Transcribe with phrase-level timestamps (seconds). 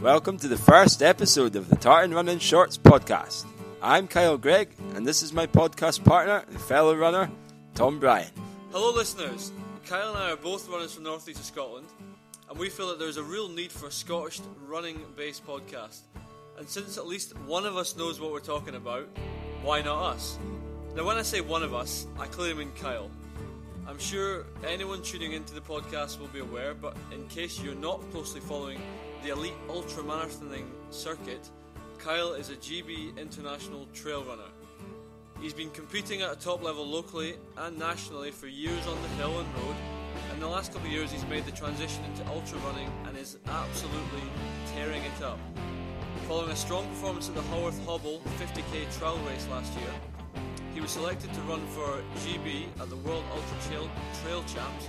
[0.00, 3.46] Welcome to the first episode of the Tartan Running Shorts podcast.
[3.80, 7.30] I'm Kyle Greig, and this is my podcast partner and fellow runner,
[7.74, 8.28] Tom Bryan.
[8.72, 9.52] Hello, listeners.
[9.86, 11.86] Kyle and I are both runners from North East of Scotland,
[12.50, 16.00] and we feel that there's a real need for a Scottish running based podcast.
[16.58, 19.08] And since at least one of us knows what we're talking about,
[19.62, 20.38] why not us?
[20.94, 23.10] Now, when I say one of us, I clearly mean Kyle.
[23.88, 28.02] I'm sure anyone tuning into the podcast will be aware, but in case you're not
[28.10, 28.80] closely following
[29.22, 31.50] the elite ultramarathoning circuit,
[31.98, 34.50] Kyle is a GB international trail runner.
[35.40, 39.38] He's been competing at a top level locally and nationally for years on the hill
[39.38, 39.76] and road.
[40.32, 43.38] In the last couple of years, he's made the transition into ultra running and is
[43.48, 44.22] absolutely
[44.74, 45.38] tearing it up.
[46.26, 49.90] Following a strong performance at the Haworth Hobble 50k trail race last year,
[50.74, 53.90] he was selected to run for GB at the World Ultra Trail,
[54.22, 54.86] Trail Champs,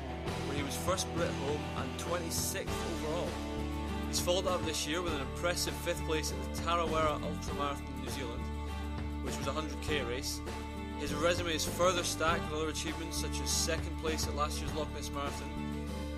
[0.48, 3.30] where he was first Brit home and 26th overall.
[4.08, 8.04] He's followed up this year with an impressive fifth place at the Tarawera Ultramarathon in
[8.04, 8.44] New Zealand,
[9.24, 10.40] which was a 100k race.
[11.00, 14.74] His resume is further stacked with other achievements such as second place at last year's
[14.76, 15.50] Loch Ness Marathon,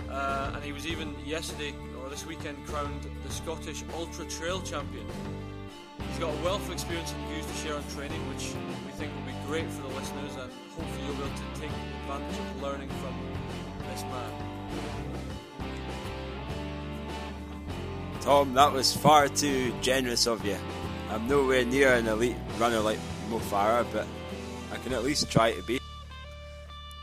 [0.10, 5.06] uh, and he was even yesterday or this weekend crowned the Scottish Ultra Trail Champion.
[6.10, 8.54] He's got a wealth of experience and views to share on training, which
[8.86, 11.72] we think will be great for the listeners, and hopefully you'll be able to take
[12.06, 13.16] advantage of learning from
[13.90, 15.09] this man.
[18.22, 20.58] Tom, that was far too generous of you.
[21.10, 24.06] I'm nowhere near an elite runner like Mo Farah, but
[24.74, 25.80] I can at least try to be.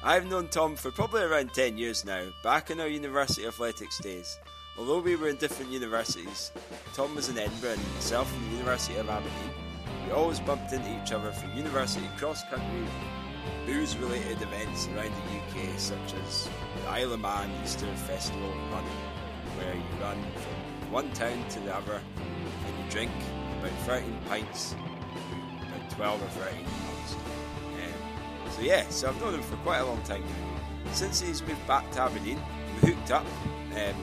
[0.03, 4.39] I've known Tom for probably around 10 years now, back in our university athletics days.
[4.79, 6.53] Although we were in different universities,
[6.93, 9.51] Tom was in Edinburgh and myself from the University of Aberdeen,
[10.05, 12.85] we always bumped into each other for university cross country
[13.67, 18.91] booze related events around the UK, such as the Isle of Man Easter Festival running,
[19.57, 23.11] where you run from one town to the other and you drink
[23.61, 24.75] about 13 pints,
[25.63, 27.15] about 12 or 13 pints.
[27.15, 30.93] Um, so, yeah, so I've known him for quite a long time now.
[30.93, 32.41] Since he's moved back to Aberdeen,
[32.83, 33.27] we hooked up.
[33.75, 33.95] Um,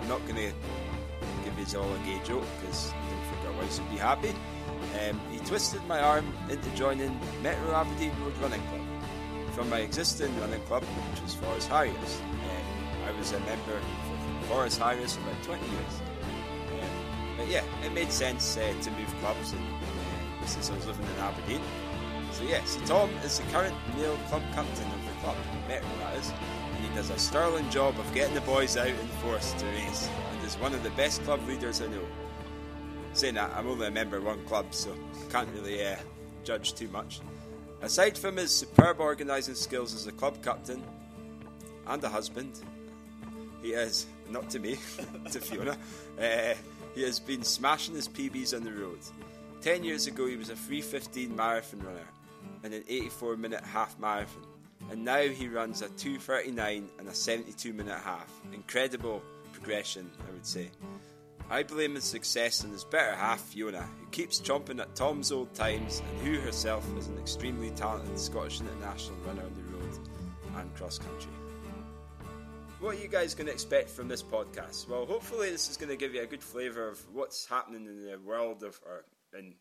[0.00, 0.52] I'm not going to
[1.44, 4.34] give his all a gay joke because I don't think our wives would be happy.
[5.00, 8.80] Um, he twisted my arm into joining Metro Aberdeen Road Running Club
[9.52, 12.20] from my existing running club, which was Forres Harriers.
[12.20, 16.11] Um, I was a member for Forres Harriers for about 20 years.
[17.42, 21.04] But yeah, it made sense uh, to move clubs and, uh, since I was living
[21.04, 21.60] in Aberdeen.
[22.30, 25.36] So yeah, so Tom is the current male club captain of the club,
[25.66, 26.30] Metro that is,
[26.76, 30.08] and he does a sterling job of getting the boys out in force to race,
[30.30, 32.06] and is one of the best club leaders I know.
[33.12, 35.96] Saying that, I'm only a member of one club, so I can't really uh,
[36.44, 37.22] judge too much.
[37.80, 40.80] Aside from his superb organising skills as a club captain
[41.88, 42.60] and a husband,
[43.62, 44.78] he is, not to me,
[45.32, 45.76] to Fiona,
[46.20, 46.54] uh,
[46.94, 48.98] he has been smashing his PBs on the road.
[49.60, 52.06] Ten years ago, he was a 315 marathon runner
[52.64, 54.46] and an 84 minute half marathon,
[54.90, 58.28] and now he runs a 239 and a 72 minute half.
[58.52, 60.70] Incredible progression, I would say.
[61.50, 65.52] I blame his success on his better half, Fiona, who keeps chomping at Tom's old
[65.54, 69.98] times and who herself is an extremely talented Scottish international runner on the road
[70.56, 71.30] and cross country.
[72.82, 74.88] What are you guys going to expect from this podcast?
[74.88, 78.04] Well, hopefully, this is going to give you a good flavour of what's happening in
[78.04, 79.04] the world of, or
[79.38, 79.54] in,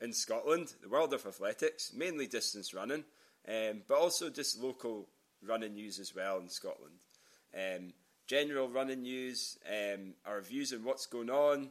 [0.00, 3.02] in Scotland, the world of athletics, mainly distance running,
[3.48, 5.08] um, but also just local
[5.44, 6.94] running news as well in Scotland.
[7.52, 7.94] Um,
[8.28, 11.70] general running news, um, our views on what's going on.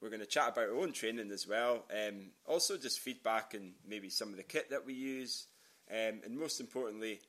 [0.00, 1.84] We're going to chat about our own training as well.
[1.90, 5.48] Um, also, just feedback and maybe some of the kit that we use.
[5.90, 7.22] Um, and most importantly,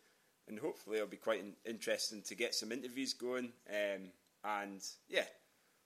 [0.50, 3.54] and hopefully it'll be quite in- interesting to get some interviews going.
[3.70, 4.10] Um,
[4.44, 5.26] and yeah,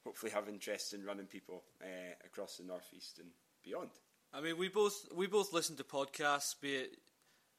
[0.04, 3.30] hopefully have interest in running people uh, across the northeast and
[3.64, 3.90] beyond.
[4.34, 6.98] I mean, we both we both listen to podcasts, be it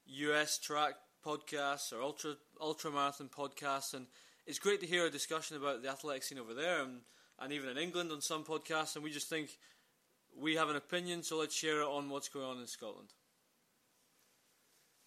[0.06, 0.94] US track
[1.24, 4.06] podcasts or ultra ultra marathon podcasts, and
[4.46, 7.00] it's great to hear a discussion about the athletic scene over there and,
[7.38, 8.94] and even in England on some podcasts.
[8.94, 9.56] And we just think
[10.36, 13.08] we have an opinion, so let's share it on what's going on in Scotland.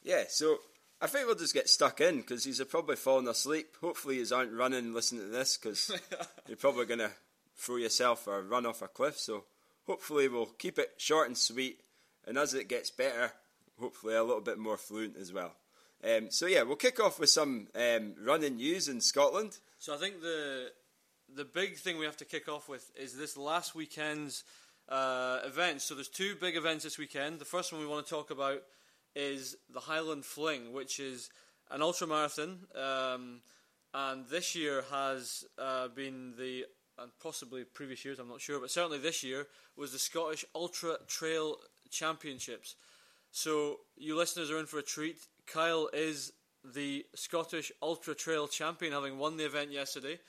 [0.04, 0.57] Yeah, so
[0.99, 3.75] I think we'll just get stuck in because he's probably fallen asleep.
[3.81, 5.91] Hopefully, you aren't running and listening to this because
[6.47, 7.11] you're probably going to
[7.55, 9.17] throw yourself or run off a cliff.
[9.17, 9.44] So
[9.85, 11.81] hopefully, we'll keep it short and sweet.
[12.25, 13.31] And as it gets better,
[13.79, 15.53] hopefully, a little bit more fluent as well.
[16.03, 19.57] Um, so yeah, we'll kick off with some um, running news in Scotland.
[19.79, 20.71] So I think the
[21.33, 24.44] the big thing we have to kick off with is this last weekend's
[24.89, 25.83] uh, events.
[25.85, 27.39] So there's two big events this weekend.
[27.39, 28.63] The first one we want to talk about
[29.18, 31.30] is the Highland Fling, which is
[31.72, 33.42] an ultra marathon, um,
[33.94, 36.66] and this year has uh, been the
[37.00, 40.98] and possibly previous years, I'm not sure, but certainly this year, was the Scottish Ultra
[41.08, 41.58] Trail
[41.92, 42.75] Championships.
[43.31, 45.18] So, you listeners are in for a treat.
[45.46, 46.34] Kyle is
[46.64, 50.19] the Scottish Ultra Trail champion, having won the event yesterday.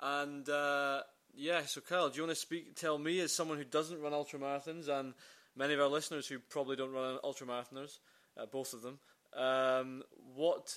[0.00, 1.02] And uh,
[1.34, 2.76] yeah, so Kyle, do you want to speak?
[2.76, 5.14] Tell me, as someone who doesn't run ultra marathons, and
[5.56, 7.98] many of our listeners who probably don't run ultra marathoners,
[8.36, 8.98] uh, both of them,
[9.36, 10.02] um,
[10.34, 10.76] what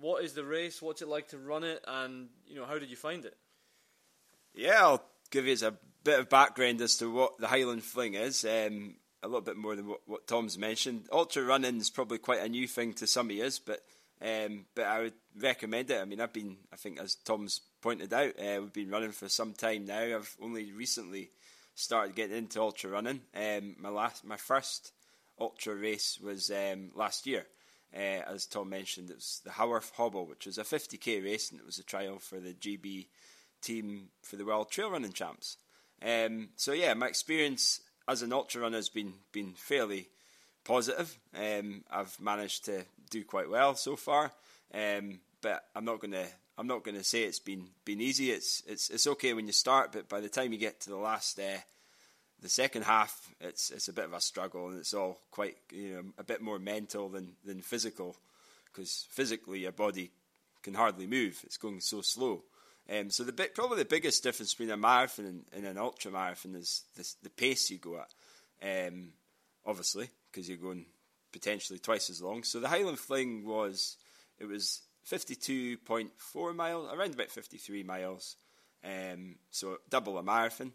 [0.00, 0.82] what is the race?
[0.82, 1.82] What's it like to run it?
[1.86, 3.36] And you know, how did you find it?
[4.54, 8.44] Yeah, I'll give you a bit of background as to what the Highland Fling is.
[8.44, 11.08] Um, a little bit more than what, what, Tom's mentioned.
[11.10, 13.80] Ultra running is probably quite a new thing to some of us, but
[14.20, 16.00] um, but I would recommend it.
[16.00, 19.28] I mean, I've been, I think, as Tom's pointed out, uh, we've been running for
[19.28, 20.00] some time now.
[20.00, 21.30] I've only recently
[21.74, 23.20] started getting into ultra running.
[23.34, 24.92] Um, my last, my first
[25.38, 27.46] ultra race was um, last year.
[27.94, 31.60] Uh, as Tom mentioned, it was the Haworth Hobble, which was a 50k race, and
[31.60, 33.06] it was a trial for the GB
[33.62, 35.56] team for the World Trail Running Champs.
[36.04, 40.08] Um, so yeah, my experience as an ultra runner has been been fairly
[40.64, 41.16] positive.
[41.34, 44.32] Um, I've managed to do quite well so far,
[44.74, 46.26] um, but I'm not gonna
[46.58, 48.30] I'm not gonna say it's been been easy.
[48.30, 50.96] It's it's it's okay when you start, but by the time you get to the
[50.96, 51.58] last uh,
[52.44, 55.94] the second half, it's it's a bit of a struggle, and it's all quite you
[55.94, 58.16] know a bit more mental than than physical,
[58.66, 60.10] because physically your body
[60.62, 61.40] can hardly move.
[61.44, 62.44] It's going so slow.
[62.94, 66.10] Um, so the bit, probably the biggest difference between a marathon and, and an ultra
[66.10, 68.88] marathon is this, the pace you go at.
[68.88, 69.14] Um,
[69.64, 70.84] obviously, because you're going
[71.32, 72.42] potentially twice as long.
[72.42, 73.96] So the Highland Fling was
[74.38, 78.36] it was 52.4 miles, around about 53 miles.
[78.84, 80.72] Um, so double a marathon.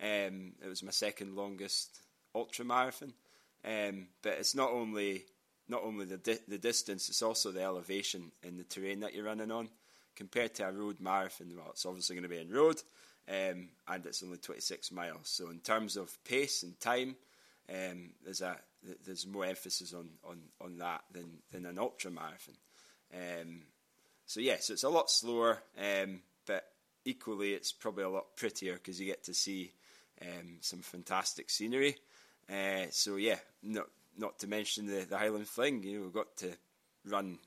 [0.00, 2.00] Um, it was my second longest
[2.34, 3.12] ultra marathon.
[3.64, 5.24] Um, but it's not only
[5.68, 9.24] not only the di- the distance, it's also the elevation in the terrain that you're
[9.24, 9.68] running on.
[10.16, 12.82] Compared to a road marathon, well, it's obviously going to be in road,
[13.28, 15.28] um, and it's only 26 miles.
[15.28, 17.16] So in terms of pace and time,
[17.68, 18.56] um, there's a
[19.04, 22.54] there's more emphasis on, on, on that than, than an ultra marathon.
[23.14, 23.60] Um,
[24.24, 26.64] so yeah, so it's a lot slower, um, but
[27.04, 29.72] equally it's probably a lot prettier because you get to see
[30.22, 31.96] um, some fantastic scenery.
[32.48, 33.86] Uh, so yeah, not
[34.16, 35.82] not to mention the, the Highland Fling.
[35.82, 36.50] You know, we've got to
[37.06, 37.38] run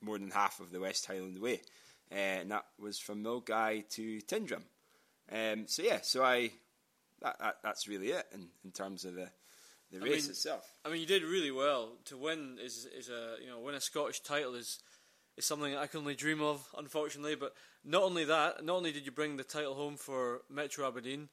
[0.00, 1.60] more than half of the West Highland Way,
[2.10, 4.62] uh, and that was from Milngavie to Tyndrum.
[5.32, 6.50] Um, so yeah, so I
[7.22, 9.30] that, that, that's really it in, in terms of the
[9.92, 10.68] the race mean, itself.
[10.84, 11.92] I mean, you did really well.
[12.06, 14.80] To win is is a you know win a Scottish title is
[15.36, 17.34] is something I can only dream of, unfortunately.
[17.34, 17.54] But
[17.84, 21.28] not only that, not only did you bring the title home for Metro Aberdeen,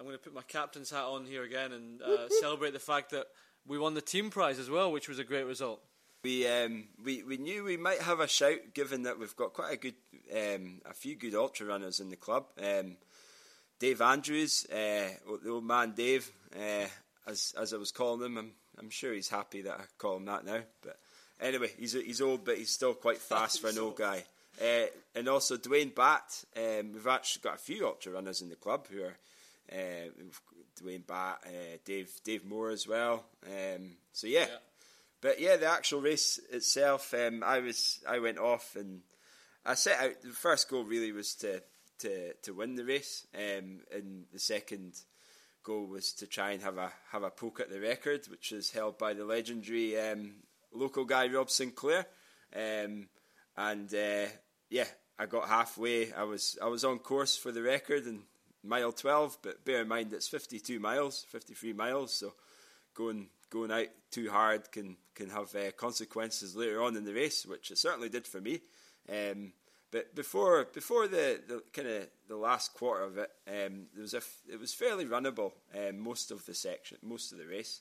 [0.00, 3.10] I'm going to put my captain's hat on here again and uh, celebrate the fact
[3.10, 3.26] that
[3.66, 5.82] we won the team prize as well, which was a great result.
[6.24, 9.74] We um, we we knew we might have a shout, given that we've got quite
[9.74, 9.94] a good
[10.32, 12.46] um, a few good ultra runners in the club.
[12.58, 12.96] Um,
[13.78, 15.08] Dave Andrews, uh,
[15.42, 16.86] the old man Dave, uh,
[17.26, 18.38] as as I was calling him.
[18.38, 20.60] I'm I'm sure he's happy that I call him that now.
[20.82, 20.98] But
[21.42, 24.24] anyway, he's he's old, but he's still quite fast for an old guy.
[24.60, 26.44] Uh, and also Dwayne Batt.
[26.56, 29.16] Um, we've actually got a few ultra runners in the club who are
[29.72, 30.10] uh,
[30.80, 33.26] Dwayne Batt, uh, Dave Dave Moore as well.
[33.46, 34.46] Um, so yeah.
[34.48, 34.56] yeah.
[35.20, 39.02] But yeah, the actual race itself, um, I was I went off and
[39.64, 40.22] I set out.
[40.22, 41.62] The first goal really was to
[42.00, 44.94] to to win the race, um, and the second
[45.62, 48.70] goal was to try and have a have a poke at the record, which is
[48.70, 50.36] held by the legendary um,
[50.72, 52.06] local guy Rob Sinclair.
[52.54, 53.08] Um,
[53.56, 54.28] and uh,
[54.70, 54.86] yeah,
[55.18, 56.12] I got halfway.
[56.14, 58.22] I was I was on course for the record in
[58.62, 62.12] mile twelve, but bear in mind it's fifty two miles, fifty three miles.
[62.12, 62.34] So
[62.94, 67.46] going going out too hard can can have uh, consequences later on in the race,
[67.46, 68.60] which it certainly did for me.
[69.08, 69.52] Um,
[69.90, 74.14] but before before the, the kind of the last quarter of it, um, there was
[74.14, 77.80] a f- it was fairly runnable um, most of the section, most of the race,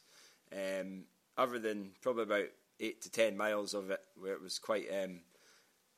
[0.52, 1.04] um,
[1.38, 2.46] other than probably about
[2.80, 5.20] eight to ten miles of it where it was quite um,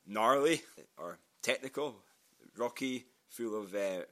[0.06, 0.62] gnarly
[0.98, 1.96] or technical,
[2.56, 4.02] rocky, full of uh,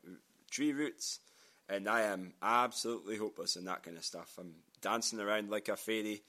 [0.51, 1.21] tree roots,
[1.69, 4.35] and I am absolutely hopeless in that kind of stuff.
[4.39, 6.23] I'm dancing around like a fairy,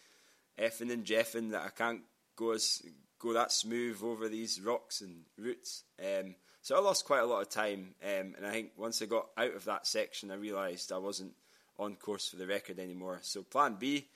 [0.60, 2.02] effing and jeffing that I can't
[2.36, 2.82] go as
[3.20, 5.84] go that smooth over these rocks and roots.
[6.00, 9.06] Um, so I lost quite a lot of time, um, and I think once I
[9.06, 11.34] got out of that section, I realised I wasn't
[11.78, 13.20] on course for the record anymore.
[13.22, 14.08] So Plan B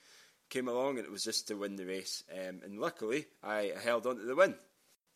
[0.48, 4.06] came along, and it was just to win the race, um, and luckily I held
[4.06, 4.54] on to the win.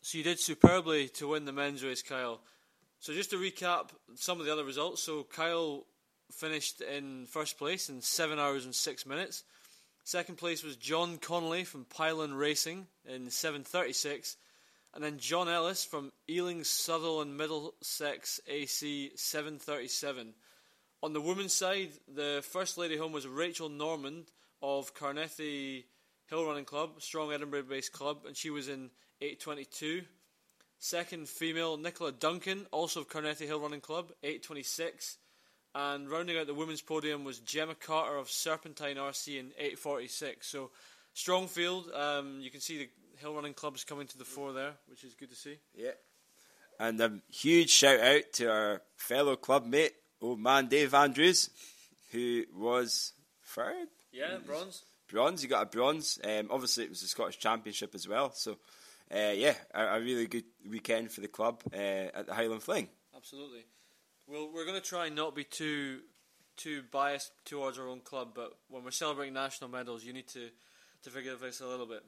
[0.01, 2.41] So you did superbly to win the men's race, Kyle.
[3.01, 5.87] So just to recap some of the other results, so Kyle
[6.31, 9.43] finished in first place in seven hours and six minutes.
[10.03, 14.37] Second place was John Connolly from Pylon Racing in 7:36,
[14.93, 20.35] And then John Ellis from Ealing, Sutherland, Middlesex AC 737.
[21.01, 24.31] On the women's side, the first lady home was Rachel Normand
[24.61, 25.87] of Carnethy
[26.27, 28.91] Hill Running Club, strong Edinburgh based club, and she was in
[29.21, 30.03] 822.
[30.83, 35.17] Second female, Nicola Duncan, also of Carnethy Hill Running Club, 826.
[35.75, 40.47] And rounding out the women's podium was Gemma Carter of Serpentine RC in 846.
[40.47, 40.71] So
[41.13, 41.91] strong field.
[41.93, 45.13] Um, you can see the hill running clubs coming to the fore there, which is
[45.13, 45.59] good to see.
[45.75, 45.91] Yeah.
[46.79, 51.51] And a huge shout out to our fellow club mate, old man Dave Andrews,
[52.11, 53.13] who was
[53.45, 53.87] third.
[54.11, 54.81] Yeah, bronze.
[55.07, 55.43] Bronze.
[55.43, 56.19] He got a bronze.
[56.23, 58.31] Um, obviously, it was the Scottish Championship as well.
[58.33, 58.57] So,
[59.13, 62.87] uh, yeah, a, a, really good weekend for the club uh, at the Highland Fling.
[63.15, 63.65] Absolutely.
[64.27, 65.99] Well, we're going to try and not be too
[66.57, 70.49] too biased towards our own club, but when we're celebrating national medals, you need to
[71.03, 72.03] to figure this a little bit.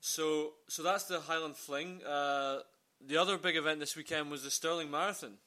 [0.00, 2.02] So, so that's the Highland Fling.
[2.04, 2.58] Uh,
[3.06, 5.38] the other big event this weekend was the Stirling Marathon.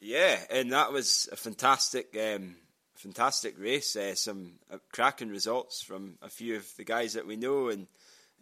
[0.00, 2.56] Yeah, and that was a fantastic, um,
[2.94, 3.96] fantastic race.
[3.96, 7.86] Uh, some uh, cracking results from a few of the guys that we know, and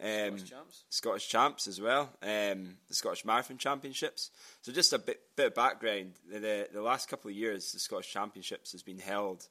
[0.00, 0.84] um, Scottish champs.
[0.90, 2.10] Scottish champs as well.
[2.22, 4.30] Um, the Scottish Marathon Championships.
[4.62, 6.14] So, just a bit, bit of background.
[6.30, 9.48] The, the, the last couple of years, the Scottish Championships has been held.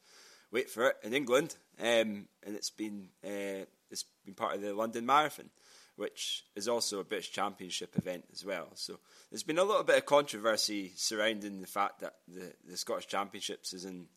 [0.52, 4.74] Wait for it in England, um, and it's been uh, it's been part of the
[4.74, 5.50] London Marathon,
[5.98, 8.70] which is also a British Championship event as well.
[8.76, 9.00] So
[9.30, 13.74] there's been a little bit of controversy surrounding the fact that the, the Scottish Championships
[13.74, 14.08] is in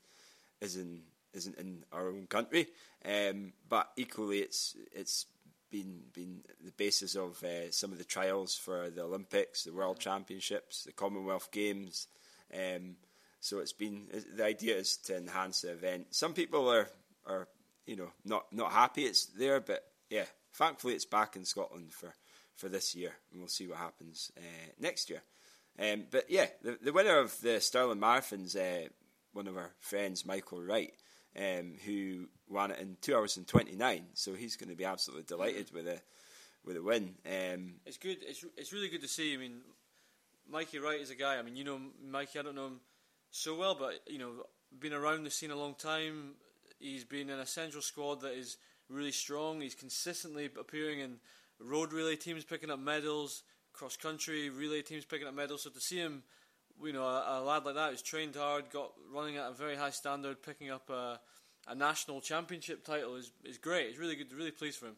[0.60, 2.68] is in isn't in our own country,
[3.04, 5.26] um, but equally it's it's
[5.70, 9.98] been been the basis of uh, some of the trials for the Olympics, the World
[9.98, 12.08] Championships, the Commonwealth Games.
[12.52, 12.96] Um,
[13.40, 16.08] so it's been the idea is to enhance the event.
[16.10, 16.88] Some people are
[17.26, 17.48] are
[17.86, 22.14] you know not not happy it's there, but yeah, thankfully it's back in Scotland for
[22.56, 25.22] for this year, and we'll see what happens uh, next year.
[25.78, 28.88] Um, but yeah, the, the winner of the Stirling Marathon's uh,
[29.32, 30.92] one of our friends, Michael Wright,
[31.38, 34.06] um, who won it in two hours and twenty nine.
[34.14, 36.00] So he's going to be absolutely delighted with a
[36.64, 37.14] with a win.
[37.26, 38.18] Um, it's good.
[38.22, 39.34] It's it's really good to see.
[39.34, 39.60] I mean,
[40.50, 41.38] Mikey Wright is a guy.
[41.38, 42.38] I mean, you know, Mikey.
[42.38, 42.80] I don't know him
[43.30, 44.30] so well, but you know,
[44.78, 46.34] been around the scene a long time.
[46.78, 48.56] He's been in a central squad that is
[48.88, 49.60] really strong.
[49.60, 51.16] He's consistently appearing in
[51.60, 55.62] road relay teams picking up medals, cross country relay teams picking up medals.
[55.62, 56.22] So to see him,
[56.82, 59.76] you know, a, a lad like that who's trained hard, got running at a very
[59.76, 61.20] high standard, picking up a,
[61.68, 63.88] a national championship title is is great.
[63.88, 64.32] It's really good.
[64.32, 64.96] Really pleased for him.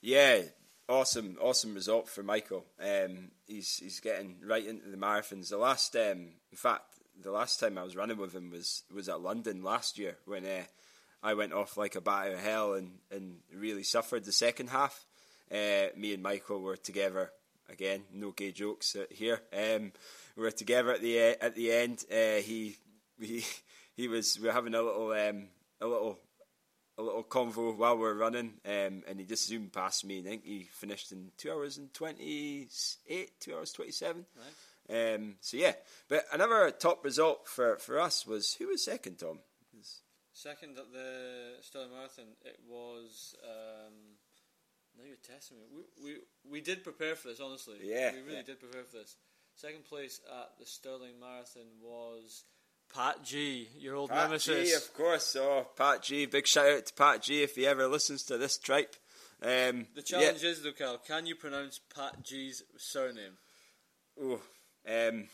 [0.00, 0.42] Yeah,
[0.88, 2.64] awesome, awesome result for Michael.
[2.80, 5.48] Um, he's he's getting right into the marathons.
[5.48, 6.84] The last, um, in fact,
[7.20, 10.44] the last time I was running with him was was at London last year when
[10.44, 10.64] uh,
[11.22, 15.04] I went off like a bat of hell and, and really suffered the second half.
[15.50, 17.30] Uh, me and Michael were together
[17.68, 18.02] again.
[18.12, 19.40] No gay jokes here.
[19.52, 19.92] Um,
[20.36, 22.04] we were together at the uh, at the end.
[22.10, 22.76] Uh, he
[23.20, 23.44] he
[23.96, 25.48] he was we were having a little um,
[25.80, 26.18] a little
[26.98, 30.20] a little convo while we were running, um, and he just zoomed past me.
[30.20, 32.68] I think he finished in two hours and twenty
[33.08, 34.26] eight, two hours twenty seven.
[34.36, 35.14] Right.
[35.14, 35.72] Um, so yeah,
[36.08, 39.40] but another top result for, for us was who was second, Tom?
[40.32, 43.34] Second at the Stirling Marathon, it was.
[43.42, 44.15] Um,
[44.98, 45.64] now you're testing me.
[45.72, 46.18] We, we
[46.50, 47.78] we did prepare for this, honestly.
[47.82, 48.42] Yeah, we really yeah.
[48.42, 49.16] did prepare for this.
[49.54, 52.44] Second place at the Stirling Marathon was
[52.94, 54.68] Pat G, your old Pat nemesis.
[54.68, 55.34] G, of course.
[55.38, 56.26] Oh, Pat G.
[56.26, 58.96] Big shout out to Pat G if he ever listens to this tripe.
[59.42, 60.50] Um, the challenge yeah.
[60.50, 63.38] is, though, Cal, can you pronounce Pat G's surname?
[64.20, 64.40] Oh,
[64.88, 65.28] um,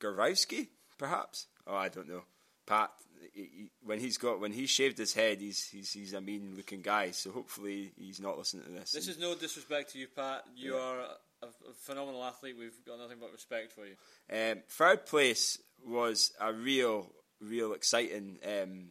[0.00, 1.46] Garowski, perhaps.
[1.66, 2.24] Oh, I don't know.
[2.66, 2.90] Pat,
[3.32, 6.82] he, when he's got when he shaved his head, he's he's he's a mean looking
[6.82, 7.10] guy.
[7.10, 8.92] So hopefully he's not listening to this.
[8.92, 10.44] This is no disrespect to you, Pat.
[10.54, 10.80] You yeah.
[10.80, 10.98] are
[11.42, 12.56] a, a, phenomenal athlete.
[12.58, 13.96] We've got nothing but respect for you.
[14.32, 17.10] Um, third place was a real,
[17.40, 18.90] real exciting um,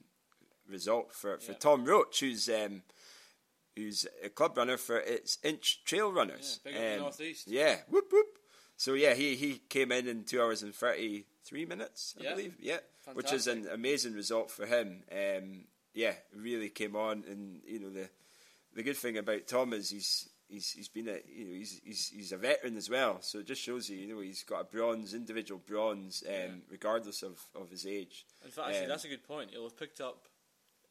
[0.67, 1.57] result for, for yeah.
[1.57, 2.83] Tom Roach, who's um,
[3.75, 6.59] who's a club runner for its Inch Trail Runners.
[6.65, 7.47] Yeah, big um, northeast.
[7.47, 8.27] Yeah, whoop whoop.
[8.77, 12.29] So yeah, he he came in in two hours and thirty three minutes, I yeah.
[12.31, 12.55] believe.
[12.59, 13.15] Yeah, Fantastic.
[13.15, 15.03] which is an amazing result for him.
[15.11, 18.09] Um, yeah, really came on, and you know the
[18.73, 22.07] the good thing about Tom is he's he's he's been a you know he's he's
[22.09, 23.17] he's a veteran as well.
[23.21, 26.49] So it just shows you you know he's got a bronze individual bronze um, yeah.
[26.69, 28.25] regardless of, of his age.
[28.43, 29.51] In fact, actually, um, that's a good point.
[29.51, 30.27] He'll have picked up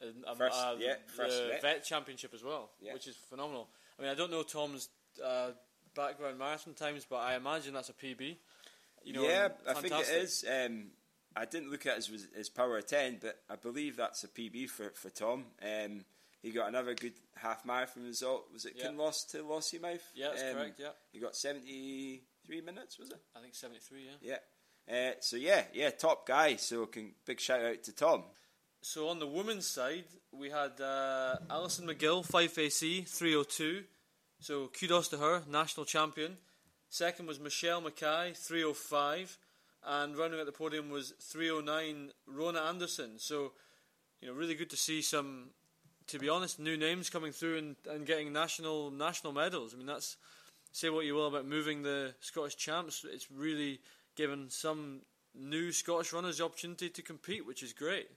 [0.01, 1.63] a, first, uh, yeah, first the vet.
[1.63, 1.85] vet.
[1.85, 2.95] championship as well, yeah.
[2.95, 3.69] which is phenomenal.
[3.99, 4.89] I mean, I don't know Tom's
[5.25, 5.51] uh,
[5.95, 8.37] background marathon times, but I imagine that's a PB.
[9.05, 10.45] You know, yeah, I think it is.
[10.49, 10.87] Um,
[11.37, 14.69] I didn't look at his, his power of ten, but I believe that's a PB
[14.71, 15.45] for for Tom.
[15.63, 16.05] Um,
[16.43, 18.47] he got another good half marathon result.
[18.53, 18.87] Was it Yeah.
[18.89, 20.01] Kinloss to Lossiemouth?
[20.15, 20.91] Yeah, that's correct, yeah.
[21.13, 23.19] He got 73 minutes, was it?
[23.37, 24.37] I think 73, yeah.
[24.89, 25.09] Yeah.
[25.11, 26.57] Uh, so yeah, yeah, top guy.
[26.57, 28.23] So can, big shout out to Tom.
[28.81, 33.83] So on the women's side, we had uh, Alison McGill, Fife AC, 302.
[34.41, 36.37] So kudos to her, national champion.
[36.91, 39.39] Second was Michelle Mackay, 305.
[39.87, 43.19] And rounding out the podium was 309, Rona Anderson.
[43.19, 43.53] So,
[44.21, 45.51] you know, really good to see some,
[46.09, 49.75] to be honest, new names coming through and, and getting national national medals.
[49.75, 50.17] I mean, that's,
[50.73, 53.81] say what you will about moving the Scottish champs, it's really
[54.17, 55.03] given some
[55.35, 58.09] new Scottish runners the opportunity to compete, which is great.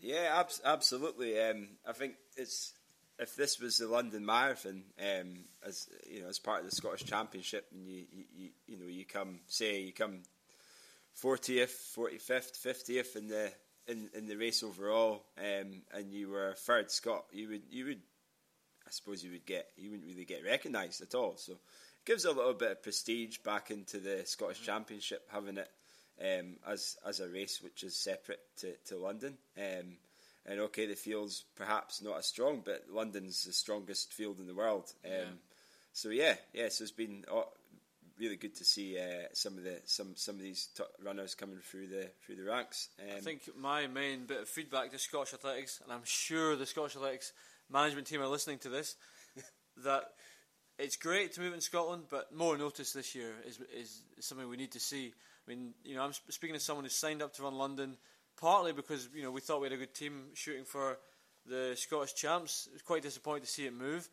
[0.00, 1.40] Yeah, abs- absolutely.
[1.40, 2.72] Um, I think it's
[3.18, 7.04] if this was the London Marathon, um, as you know, as part of the Scottish
[7.04, 8.04] Championship, and you,
[8.36, 10.22] you, you, know, you come say you come
[11.12, 13.52] fortieth, forty fifth, fiftieth in the
[13.86, 18.00] in, in the race overall, um, and you were third Scot, you would you would,
[18.86, 21.36] I suppose you would get you wouldn't really get recognised at all.
[21.36, 21.58] So it
[22.04, 25.70] gives a little bit of prestige back into the Scottish Championship, having it
[26.20, 29.38] um, as as a race which is separate to, to London.
[29.56, 29.98] Um,
[30.46, 34.54] and okay, the field's perhaps not as strong, but London's the strongest field in the
[34.54, 34.92] world.
[35.04, 35.24] Um, Yeah.
[35.92, 36.68] So yeah, yeah.
[36.70, 37.42] So it's been uh,
[38.18, 41.58] really good to see uh, some of the some some of these top runners coming
[41.58, 42.88] through the through the ranks.
[43.00, 46.66] Um, I think my main bit of feedback to Scottish Athletics, and I'm sure the
[46.66, 47.32] Scottish Athletics
[47.70, 48.96] management team are listening to this,
[49.84, 50.04] that
[50.78, 54.56] it's great to move in Scotland, but more notice this year is, is something we
[54.56, 55.12] need to see.
[55.46, 57.96] I mean, you know, I'm sp- speaking to someone who signed up to run London
[58.40, 60.98] partly because you know we thought we had a good team shooting for
[61.46, 62.66] the Scottish champs.
[62.66, 64.08] It was quite disappointing to see it move,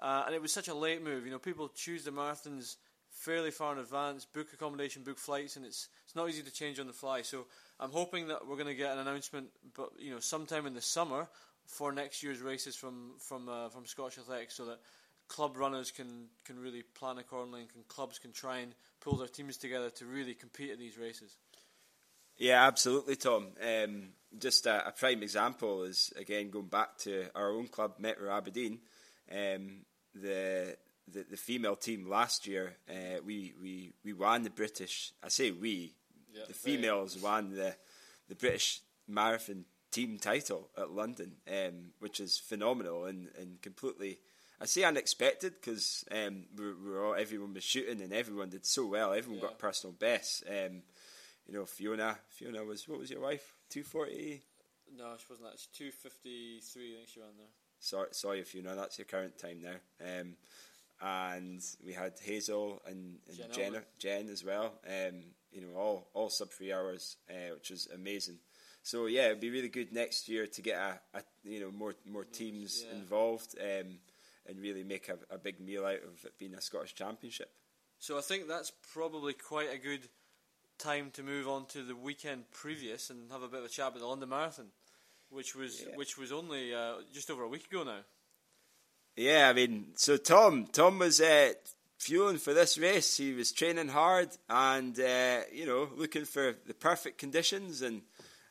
[0.00, 1.24] uh, and it was such a late move.
[1.24, 2.76] You know, people choose the marathons
[3.10, 6.78] fairly far in advance, book accommodation, book flights, and it's it's not easy to change
[6.78, 7.22] on the fly.
[7.22, 7.46] So
[7.80, 10.82] I'm hoping that we're going to get an announcement, but you know, sometime in the
[10.82, 11.28] summer
[11.66, 14.80] for next year's races from from uh, from Scottish Athletics, so that
[15.28, 19.28] club runners can can really plan accordingly, and can, clubs can try and pull their
[19.28, 21.36] teams together to really compete at these races.
[22.36, 23.48] Yeah, absolutely, Tom.
[23.62, 28.30] Um, just a, a prime example is again going back to our own club, Metro
[28.32, 28.80] Aberdeen.
[29.30, 30.76] Um, the,
[31.08, 35.12] the the female team last year, uh, we, we we won the British.
[35.22, 35.94] I say we,
[36.32, 37.76] Yeah, the females won the
[38.28, 44.18] the British marathon team title at London, um, which is phenomenal and, and completely.
[44.60, 48.64] I say unexpected because um, we we were all, everyone was shooting and everyone did
[48.66, 49.12] so well.
[49.12, 49.48] Everyone Yeah.
[49.48, 50.42] got personal bests.
[50.48, 50.82] Um,
[51.46, 52.18] you know, Fiona.
[52.28, 53.54] Fiona was what was your wife?
[53.68, 54.42] Two forty.
[54.96, 55.54] No, she wasn't that.
[55.54, 56.94] It's two fifty three.
[56.94, 57.46] I think she ran there.
[57.78, 58.74] Sorry, sorry, Fiona.
[58.74, 59.76] That's your current time now.
[60.00, 60.36] Um,
[61.00, 64.74] and we had Hazel and, and Jen Jen, Jen as well.
[64.86, 68.38] Um, you know, all all sub three hours, uh, which was amazing.
[68.82, 71.94] So yeah, it'd be really good next year to get a, a you know more
[72.06, 72.98] more teams yeah.
[72.98, 73.98] involved um,
[74.46, 77.50] and really make a, a big meal out of it being a Scottish championship.
[77.98, 80.08] So I think that's probably quite a good
[80.78, 83.88] time to move on to the weekend previous and have a bit of a chat
[83.88, 84.66] about the London Marathon,
[85.30, 85.96] which was Yeah.
[85.96, 88.00] which was only uh, just over a week ago now.
[89.16, 91.52] Yeah, I mean, so Tom, Tom was uh,
[91.98, 93.16] fueling for this race.
[93.16, 97.80] He was training hard and uh, you know looking for the perfect conditions.
[97.82, 98.02] And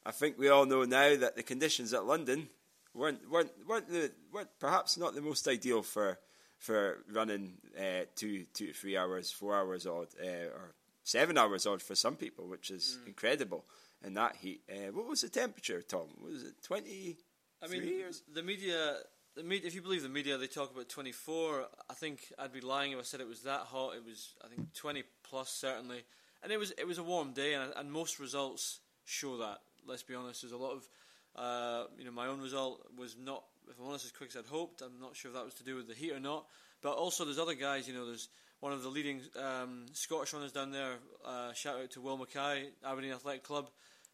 [0.06, 2.50] I think we all know now that the conditions at London
[2.94, 6.18] weren't weren't weren't, the, weren't perhaps not the most ideal for
[6.58, 11.66] for running uh, two two to three hours, four hours odd, uh, or seven hours
[11.66, 13.66] odd for some people, which is incredible
[14.04, 14.62] in that heat.
[14.70, 16.08] Uh, what was the temperature, Tom?
[16.22, 17.18] Was it twenty?
[17.64, 18.24] I mean, years?
[18.34, 18.98] the media,
[19.36, 19.68] the media.
[19.68, 21.66] If you believe the media, they talk about 24.
[21.90, 23.96] I think I'd be lying if I said it was that hot.
[23.96, 26.04] It was, I think, 20 plus certainly,
[26.42, 29.60] and it was it was a warm day, and, and most results show that.
[29.86, 30.42] Let's be honest.
[30.42, 30.90] There's a lot of,
[31.36, 34.46] uh, you know, my own result was not, if I'm honest, as quick as I'd
[34.46, 34.82] hoped.
[34.82, 36.46] I'm not sure if that was to do with the heat or not,
[36.82, 37.88] but also there's other guys.
[37.88, 38.30] You know, there's
[38.64, 40.94] one of the leading um, Scottish runners down there.
[41.26, 43.70] Uh, shout out to Will Mackay, Aberdeen Athletic Club.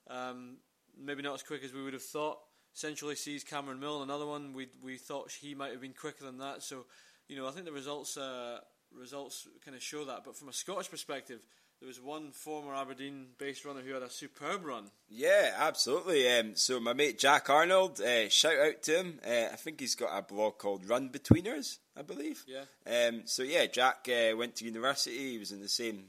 [0.10, 0.58] Um,
[1.00, 2.40] maybe not as quick as we would have thought.
[2.74, 4.54] Centrally sees Cameron Mill, another one.
[4.54, 6.64] We we thought he might have been quicker than that.
[6.64, 6.88] So,
[7.28, 10.24] you know, I think the results uh, results kind of show that.
[10.26, 11.42] But from a Scottish perspective,
[11.80, 14.92] there was one former Aberdeen-based runner who had a superb run.
[15.08, 16.30] Yeah, absolutely.
[16.30, 19.20] Um, so my mate Jack Arnold, uh, shout out to him.
[19.26, 22.44] Uh, I think he's got a blog called Run Betweeners, I believe.
[22.48, 22.66] Yeah.
[22.86, 25.32] Um, so yeah, Jack uh, went to university.
[25.32, 26.06] He was in the same.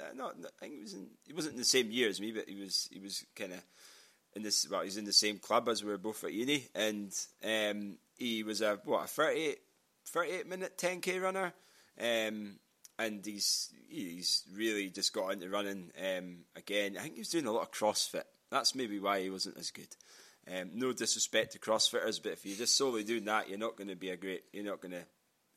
[0.00, 1.08] Uh, not, I think he was in.
[1.26, 2.88] He wasn't in the same year as me, but he was.
[2.92, 3.60] He was kind of
[4.36, 4.68] in this.
[4.70, 7.12] Well, he's in the same club as we were both at uni, and
[7.44, 9.58] um, he was a what a 38,
[10.06, 11.52] 38 minute ten k runner.
[12.00, 12.60] Um,
[13.00, 16.96] and he's he's really just got into running um, again.
[16.98, 18.24] I think he was doing a lot of CrossFit.
[18.50, 19.88] That's maybe why he wasn't as good.
[20.50, 23.88] Um, no disrespect to CrossFitters, but if you're just solely doing that, you're not going
[23.88, 24.44] to be a great.
[24.52, 25.00] You're not going to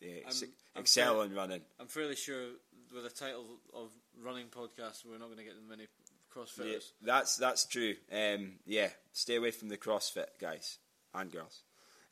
[0.07, 0.43] uh, ex-
[0.75, 1.61] excel in running.
[1.79, 2.47] I'm fairly sure
[2.93, 3.89] with a title of
[4.21, 6.91] running podcast, we're not going to get many Yeah, CrossFitters.
[7.01, 7.95] that's that's true.
[8.11, 10.77] Um, yeah, stay away from the CrossFit guys
[11.13, 11.63] and girls.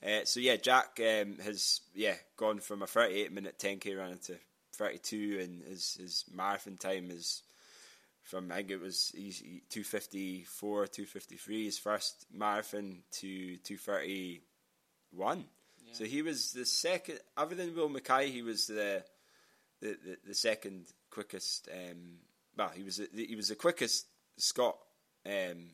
[0.03, 4.37] Uh, so yeah, Jack um, has yeah gone from a 38 minute 10k runner to
[4.73, 7.43] 32, and his his marathon time is
[8.23, 15.45] from I think it was he's 254, 253 his first marathon to 231.
[15.93, 19.03] So he was the second, other than Will Mackay, he was the
[19.81, 21.67] the, the, the second quickest.
[21.71, 22.19] Um,
[22.57, 24.05] well, he was the, he was the quickest
[24.38, 24.77] Scot
[25.25, 25.71] um,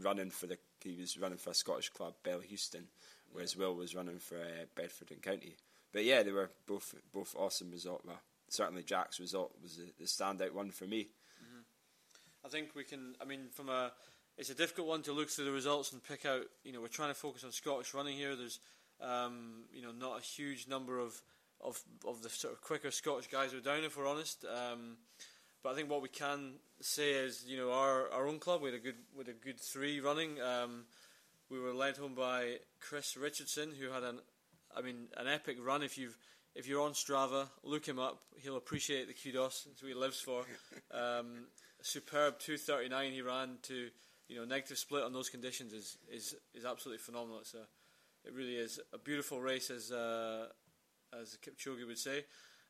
[0.00, 0.58] running for the.
[0.80, 2.84] He was running for a Scottish club, Bellahouston,
[3.32, 5.56] whereas Will was running for uh, Bedford and County.
[5.92, 8.02] But yeah, they were both both awesome result.
[8.06, 11.08] Well, certainly Jack's result was the, the standout one for me.
[12.44, 13.14] I think we can.
[13.20, 13.92] I mean, from a,
[14.36, 16.42] it's a difficult one to look through the results and pick out.
[16.64, 18.34] You know, we're trying to focus on Scottish running here.
[18.34, 18.58] There's,
[19.00, 21.20] um, you know, not a huge number of,
[21.60, 24.44] of of the sort of quicker Scottish guys who are down, if we're honest.
[24.44, 24.96] Um,
[25.62, 28.70] but I think what we can say is, you know, our, our own club we
[28.70, 30.40] had a good with a good three running.
[30.40, 30.84] Um,
[31.48, 34.20] we were led home by Chris Richardson, who had an,
[34.76, 35.82] I mean, an epic run.
[35.82, 36.16] If you've
[36.54, 38.20] if you're on Strava, look him up.
[38.36, 39.64] He'll appreciate the kudos.
[39.64, 40.44] That's what he lives for.
[40.94, 41.46] Um,
[41.82, 43.88] superb 239 he ran to
[44.28, 47.66] you know negative split on those conditions is is is absolutely phenomenal it's a
[48.24, 50.46] it really is a beautiful race as uh,
[51.20, 52.24] as Kipchoge would say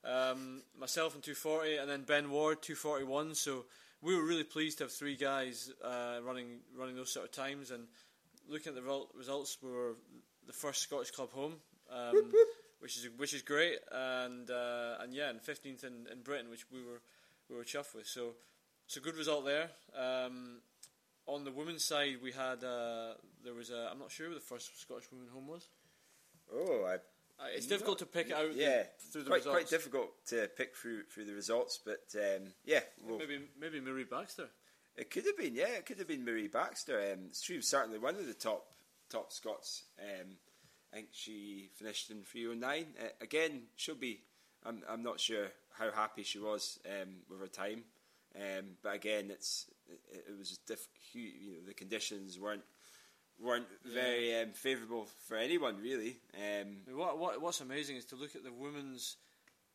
[0.05, 3.67] um, myself in 240 and then Ben Ward 241 so
[4.01, 7.71] we were really pleased to have three guys uh, running running those sort of times
[7.71, 7.85] and
[8.49, 9.97] looking at the results we were
[10.47, 11.55] the first Scottish club home
[11.93, 12.33] um,
[12.81, 16.65] which is which is great and uh, and yeah and 15th in, in Britain which
[16.71, 17.01] we were
[17.49, 18.35] we were chuffed with so
[18.87, 19.71] it's a good result there.
[19.97, 20.59] Um,
[21.27, 24.41] on the women's side, we had uh, there was a I'm not sure who the
[24.41, 25.69] first Scottish woman home was.
[26.53, 26.95] Oh, I
[27.43, 29.57] Uh, it's difficult to pick it out yeah, through the quite results.
[29.57, 34.05] quite difficult to pick through through the results, but um, yeah, well, Maybe maybe Marie
[34.05, 34.49] Baxter.
[34.95, 37.01] It could have been, yeah, it could have been Marie Baxter.
[37.01, 38.67] Um, it's true, certainly one of the top
[39.09, 39.85] top Scots.
[39.99, 40.37] Um,
[40.93, 42.87] I think she finished in 309.
[43.01, 44.21] Uh, again, she'll be.
[44.65, 45.47] I'm I'm not sure
[45.79, 47.85] how happy she was um, with her time,
[48.37, 52.63] um, but again, it's it, it was diff- you know the conditions weren't
[53.41, 56.19] weren't very um, favourable for anyone really.
[56.37, 59.17] Um, what, what what's amazing is to look at the women's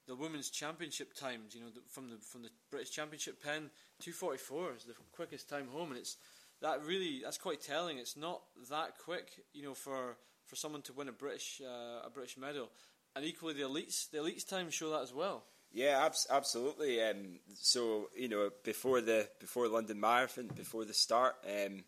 [0.08, 1.54] the women's championship times.
[1.54, 4.94] You know, the, from the from the British Championship pen, two forty four is the
[5.12, 6.18] quickest time home, and it's
[6.62, 7.98] that really that's quite telling.
[7.98, 12.10] It's not that quick, you know, for for someone to win a British uh, a
[12.10, 12.70] British medal,
[13.16, 15.44] and equally the elites the elites times show that as well.
[15.72, 17.02] Yeah, abs- absolutely.
[17.04, 21.84] Um, so you know, before the before London Marathon, before the start, um,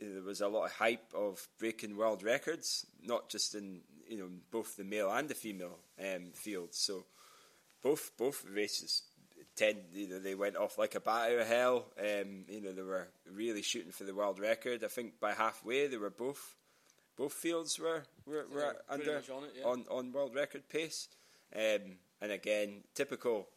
[0.00, 4.28] there was a lot of hype of breaking world records, not just in you know
[4.50, 6.78] both the male and the female um, fields.
[6.78, 7.04] So
[7.82, 9.02] both both races
[9.56, 11.86] tend you know they went off like a bat out of hell.
[11.98, 14.84] Um, you know they were really shooting for the world record.
[14.84, 16.54] I think by halfway they were both
[17.18, 19.64] both fields were were, were under on it, yeah.
[19.66, 21.08] on on world record pace.
[21.54, 23.48] Um, and again, typical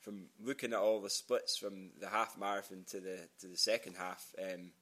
[0.00, 3.96] from looking at all the splits from the half marathon to the to the second
[3.96, 4.34] half.
[4.42, 4.72] Um,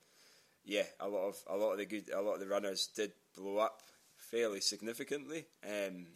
[0.64, 3.12] yeah, a lot of a lot of the good a lot of the runners did
[3.36, 3.82] blow up
[4.16, 5.46] fairly significantly.
[5.64, 6.06] Um,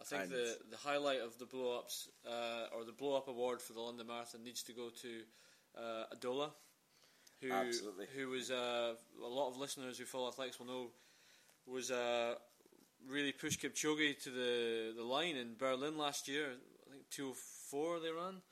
[0.00, 3.62] I think the the highlight of the blow ups uh, or the blow up award
[3.62, 5.20] for the London Marathon needs to go to
[5.78, 6.50] uh, Adola,
[7.40, 8.06] who Absolutely.
[8.14, 10.90] who was uh, a lot of listeners who follow athletics will know
[11.66, 12.34] was uh,
[13.08, 16.46] really pushed Kipchoge to the the line in Berlin last year.
[16.88, 17.34] I think two
[17.70, 18.42] four they ran,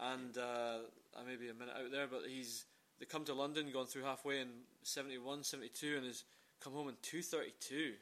[0.00, 0.78] and uh,
[1.18, 2.64] I may be a minute out there, but he's
[2.98, 4.48] they come to London, gone through halfway in
[4.82, 6.24] 71, 72, and has
[6.60, 7.92] come home in two thirty two.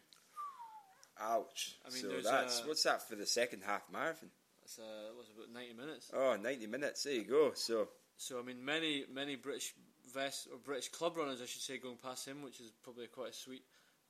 [1.20, 1.76] ouch!
[1.86, 4.30] I mean, so that's a- what's that for the second half marathon?
[4.62, 6.10] That's uh, that was about ninety minutes.
[6.14, 7.02] Oh, 90 minutes.
[7.02, 7.52] There you go.
[7.54, 9.74] So So I mean, many many British
[10.12, 13.30] vest or British club runners, I should say, going past him, which is probably quite
[13.30, 13.62] a sweet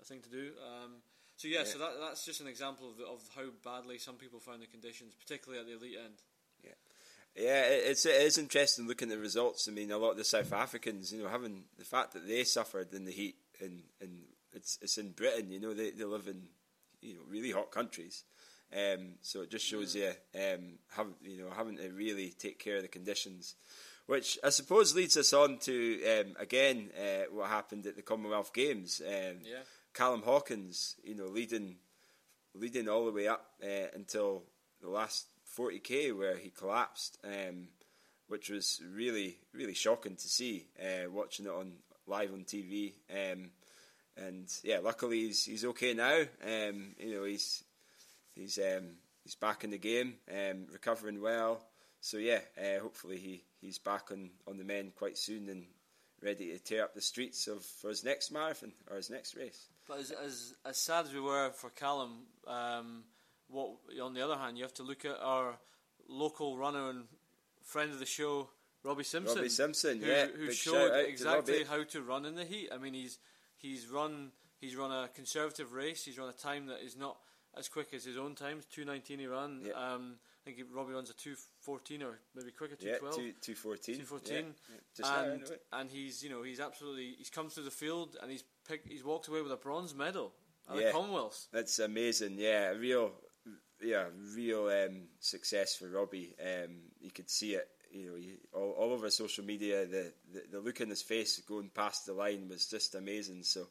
[0.02, 0.50] thing to do.
[0.66, 0.92] Um,
[1.36, 4.40] so yeah, so that that's just an example of the, of how badly some people
[4.40, 6.14] found the conditions, particularly at the elite end.
[7.36, 9.66] Yeah, it- it's it is interesting looking at the results.
[9.66, 12.44] I mean, a lot of the South Africans, you know, having the fact that they
[12.44, 16.28] suffered in the heat, and and it's it's in Britain, you know, they they live
[16.28, 16.42] in
[17.00, 18.22] you know really hot countries,
[18.72, 22.76] um, so it just shows you um having you know having to really take care
[22.76, 23.56] of the conditions,
[24.06, 28.52] which I suppose leads us on to um, again uh, what happened at the Commonwealth
[28.52, 29.02] Games.
[29.04, 29.64] Um, Yeah.
[29.94, 31.76] Callum Hawkins, you know, leading
[32.54, 34.42] leading all the way up uh, until
[34.80, 35.26] the last
[35.58, 37.68] 40k where he collapsed, um,
[38.28, 41.72] which was really really shocking to see uh, watching it on
[42.06, 42.94] live on TV.
[43.10, 43.50] Um,
[44.16, 46.22] and yeah, luckily he's he's okay now.
[46.42, 47.64] Um, you know, he's
[48.34, 51.60] he's um, he's back in the game, um, recovering well.
[52.00, 55.64] So yeah, uh, hopefully he, he's back on, on the men quite soon and
[56.22, 59.68] ready to tear up the streets of for his next marathon or his next race.
[59.86, 63.04] But as as, as sad as we were for Callum, um,
[63.48, 63.70] what
[64.02, 65.58] on the other hand, you have to look at our
[66.08, 67.04] local runner and
[67.62, 68.48] friend of the show,
[68.82, 69.36] Robbie Simpson.
[69.36, 72.70] Robbie Simpson, who, yeah, who showed out to exactly how to run in the heat.
[72.72, 73.18] I mean, he's
[73.56, 76.04] he's run he's run a conservative race.
[76.04, 77.16] He's run a time that is not
[77.56, 78.64] as quick as his own times.
[78.66, 79.62] Two nineteen he ran.
[79.66, 79.72] Yeah.
[79.72, 80.16] Um,
[80.46, 83.16] I think Robbie runs a two fourteen or maybe quicker, two Yeah, twelve.
[83.16, 83.96] two two fourteen.
[83.96, 84.54] 214
[84.98, 85.22] Yeah, yeah.
[85.32, 88.88] And and he's you know he's absolutely he's come through the field and he's picked
[88.88, 90.32] he's walked away with a bronze medal
[90.70, 90.86] at Yeah.
[90.86, 91.46] the Commonwealths.
[91.52, 92.36] That's amazing.
[92.38, 93.12] Yeah, real,
[93.82, 96.34] yeah, real um, success for Robbie.
[96.40, 97.68] Um, you could see it.
[97.90, 99.86] You know, he, all, all over social media.
[99.86, 103.44] The, the the look in his face going past the line was just amazing.
[103.44, 103.68] So,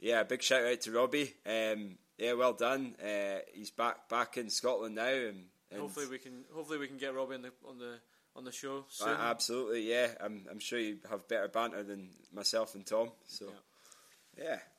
[0.00, 1.34] yeah, big shout out to Robbie.
[1.46, 2.96] Um, yeah, well done.
[3.02, 6.98] Uh, he's back back in Scotland now, and, and Hopefully we can hopefully we can
[6.98, 7.94] get Robbie on the on the
[8.34, 9.08] on the show soon.
[9.08, 10.08] Uh, absolutely, yeah.
[10.20, 13.10] I'm I'm sure you have better banter than myself and Tom.
[13.28, 13.52] So, yeah.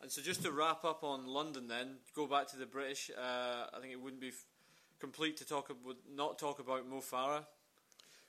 [0.02, 3.12] And so just to wrap up on London, then go back to the British.
[3.16, 4.46] Uh, I think it wouldn't be f-
[5.00, 7.46] complete to talk about not talk about Mo Farah.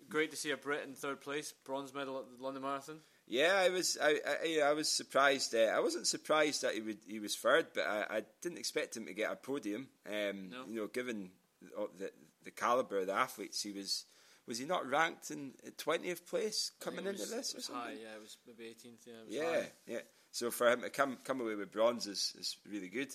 [0.08, 2.98] Great to see a Brit in third place, bronze medal at the London Marathon.
[3.28, 3.96] Yeah, I was.
[4.02, 5.54] I, I, I was surprised.
[5.54, 6.98] Uh, I wasn't surprised that he would.
[7.06, 9.88] He was third, but I, I didn't expect him to get a podium.
[10.06, 10.64] Um, No.
[10.68, 11.30] You know, given
[11.62, 12.10] the, the
[12.44, 14.04] the caliber of the athletes, he was.
[14.48, 17.82] Was he not ranked in twentieth place coming into was- this or was something?
[17.84, 19.06] high, yeah, it was maybe 18th.
[19.06, 19.70] Yeah, Yeah, high.
[19.86, 19.98] yeah.
[20.32, 23.14] So for him to come come away with bronze is, is really good.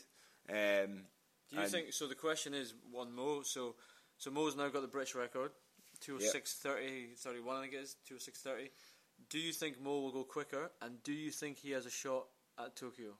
[0.49, 1.03] Um,
[1.49, 2.07] Do you think so?
[2.07, 3.41] The question is one Mo.
[3.41, 3.75] So,
[4.17, 5.51] so Mo's now got the British record,
[6.05, 8.69] 206.30, 31, I think it is 206.30.
[9.29, 10.71] Do you think Mo will go quicker?
[10.81, 12.27] And do you think he has a shot
[12.59, 13.13] at Tokyo?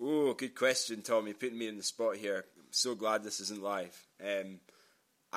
[0.00, 1.26] Oh, good question, Tom.
[1.26, 2.44] You're putting me in the spot here.
[2.58, 3.98] I'm so glad this isn't live.
[4.22, 4.60] Um,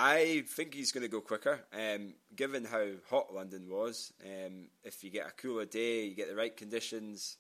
[0.02, 1.60] I think he's going to go quicker.
[1.74, 6.30] Um, given how hot London was, um, if you get a cooler day, you get
[6.30, 7.36] the right conditions.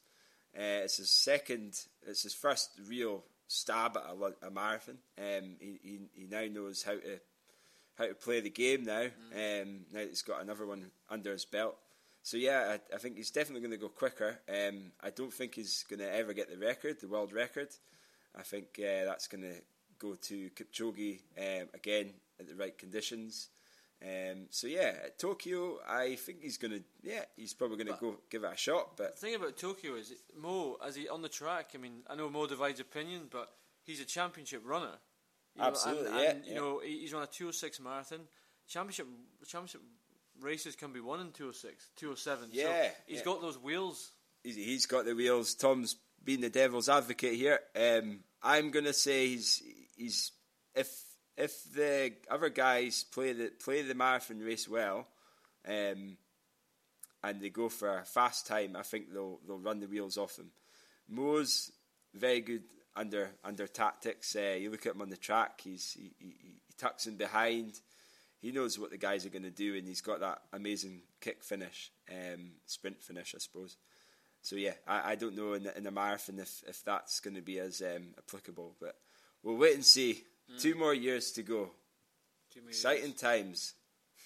[0.53, 4.97] Uh, it's his second, it's his first real stab at a, a marathon.
[5.17, 7.21] Um, he, he he now knows how to
[7.97, 9.05] how to play the game now.
[9.33, 11.77] Um, now that he's got another one under his belt.
[12.23, 14.37] So yeah, I, I think he's definitely going to go quicker.
[14.49, 17.69] Um, I don't think he's going to ever get the record, the world record.
[18.37, 19.55] I think uh, that's going to
[19.97, 23.49] go to Kipchoge um, again at the right conditions.
[24.01, 26.83] Um, so yeah, at Tokyo, I think he's going to.
[27.03, 28.95] Yeah, he's probably going to But- go give it a shot.
[28.97, 31.71] But The thing about Tokyo is Mo, as he on the track.
[31.75, 33.51] I mean, I know Mo divides opinion, but
[33.83, 34.97] he's a championship runner.
[35.55, 36.57] You know, Absolutely, and, yeah, and, you yeah.
[36.59, 38.21] know, he's run a 206 marathon.
[38.67, 39.07] Championship
[39.47, 39.81] championship
[40.39, 42.49] races can be won in 206, 207.
[42.53, 43.23] so Yeah, he's yeah.
[43.25, 44.11] got those wheels.
[44.43, 45.55] he's, he's got the wheels.
[45.55, 47.59] Tom's being the devil's advocate here.
[47.75, 49.61] Um, I'm going to say he's
[49.97, 50.31] he's
[50.75, 50.89] if
[51.39, 55.07] if the other guys play the play the marathon race well,
[55.67, 56.17] um,
[57.23, 60.35] and they go for a fast time, I think they'll they'll run the wheels off
[60.35, 60.51] them.
[61.07, 61.71] Mo's
[62.13, 62.63] very good
[62.95, 64.35] under under tactics.
[64.35, 67.79] Uh, you look at him on the track; he's he, he, he tucks in behind.
[68.41, 71.43] He knows what the guys are going to do, and he's got that amazing kick
[71.43, 73.77] finish, um, sprint finish, I suppose.
[74.41, 77.35] So yeah, I, I don't know in the, in the marathon if, if that's going
[77.35, 78.95] to be as um, applicable, but
[79.43, 80.23] we'll wait and see.
[80.57, 81.71] Two more years to go.
[82.67, 83.21] Exciting years.
[83.21, 83.73] times.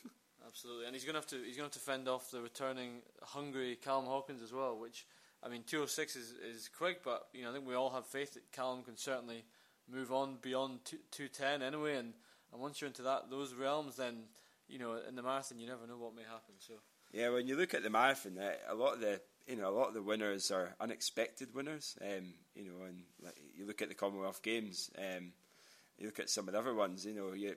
[0.48, 2.42] Absolutely, and he's going to have to he's going to have to fend off the
[2.42, 4.80] returning hungry Callum Hawkins as well.
[4.80, 5.06] Which
[5.44, 8.34] I mean, 206 is is quick, but you know I think we all have faith
[8.36, 9.44] that Callum can certainly
[9.92, 10.80] move on beyond
[11.12, 11.98] 210 anyway.
[11.98, 12.14] And,
[12.52, 14.24] and once you're into that those realms, then
[14.68, 16.56] you know in the marathon you never know what may happen.
[16.60, 16.76] So
[17.12, 19.76] Yeah, when you look at the marathon, uh, a lot of the you know a
[19.76, 21.98] lot of the winners are unexpected winners.
[22.02, 25.34] Um, you know, and like, you look at the Commonwealth Games, um,
[25.98, 27.06] you look at some of the other ones.
[27.06, 27.56] You know, you,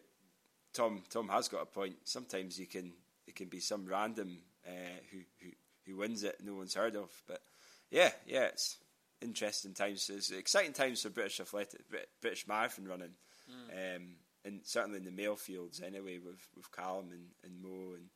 [0.72, 1.96] Tom Tom has got a point.
[2.04, 2.92] Sometimes you can
[3.26, 5.50] it can be some random uh, who who
[5.86, 7.10] who wins it, no one's heard of.
[7.26, 7.40] But
[7.90, 8.78] yeah, yeah, it's
[9.22, 10.10] interesting times.
[10.12, 11.82] It's exciting times for British athletic,
[12.20, 13.14] British marathon running,
[13.72, 18.06] um, and certainly in the male fields anyway with with Callum and, and Mo and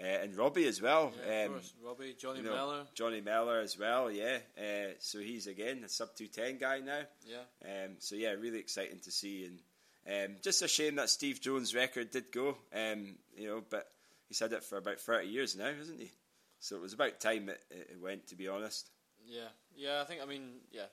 [0.00, 1.12] uh, and Robbie as well.
[1.26, 4.38] yeah, of um, course, Robbie, Johnny you know, Mellor, Johnny Mellor as well, yeah.
[4.58, 7.02] Uh, so he's again a sub two ten guy now.
[7.26, 7.44] yeah.
[7.64, 11.74] Um, so yeah, really exciting to see, and um, just a shame that Steve Jones'
[11.74, 12.56] record did go.
[12.74, 13.86] Um, you know, but
[14.28, 16.10] he's had it for about thirty years now, hasn't he?
[16.58, 18.26] So it was about time it, it went.
[18.28, 18.90] To be honest,
[19.26, 20.00] Yeah, yeah.
[20.02, 20.22] I think.
[20.22, 20.86] I mean, yeah.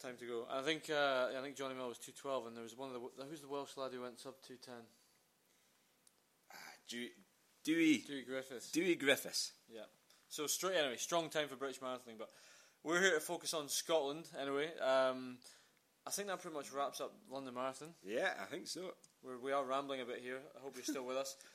[0.00, 0.46] Time to go.
[0.48, 0.90] I think.
[0.90, 3.40] Uh, I think Johnny Mel was two twelve, and there was one of the who's
[3.40, 4.82] the Welsh lad who went sub two ten.
[7.64, 8.70] Dew- Dewi Dewi Griffiths.
[8.70, 9.52] Dewi Griffiths.
[9.72, 9.82] Yeah.
[10.28, 12.30] So straight anyway, strong time for British marathoning, but
[12.82, 14.70] we're here to focus on Scotland anyway.
[14.78, 15.36] Um,
[16.06, 17.88] I think that pretty much wraps up London Marathon.
[18.04, 18.94] Yeah, I think so.
[19.22, 20.38] We're, we are rambling a bit here.
[20.56, 21.36] I hope you're still with us.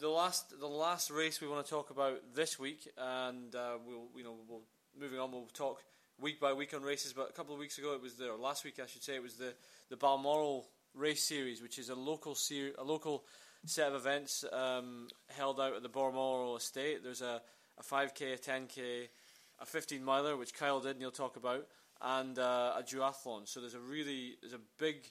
[0.00, 4.06] The last, the last race we want to talk about this week, and uh, we'll,
[4.16, 4.62] you know, we'll
[4.98, 5.30] moving on.
[5.30, 5.84] We'll talk
[6.18, 7.12] week by week on races.
[7.12, 9.16] But a couple of weeks ago, it was the or last week, I should say,
[9.16, 9.52] it was the
[9.90, 13.24] the Balmoral Race Series, which is a local ser- a local
[13.64, 17.02] set of events um, held out at the Balmoral Estate.
[17.02, 17.40] There's a,
[17.78, 19.08] a 5k, a 10k,
[19.60, 21.66] a 15 miler, which Kyle did, and he'll talk about,
[22.00, 23.46] and uh, a duathlon.
[23.46, 25.06] So there's a really there's a big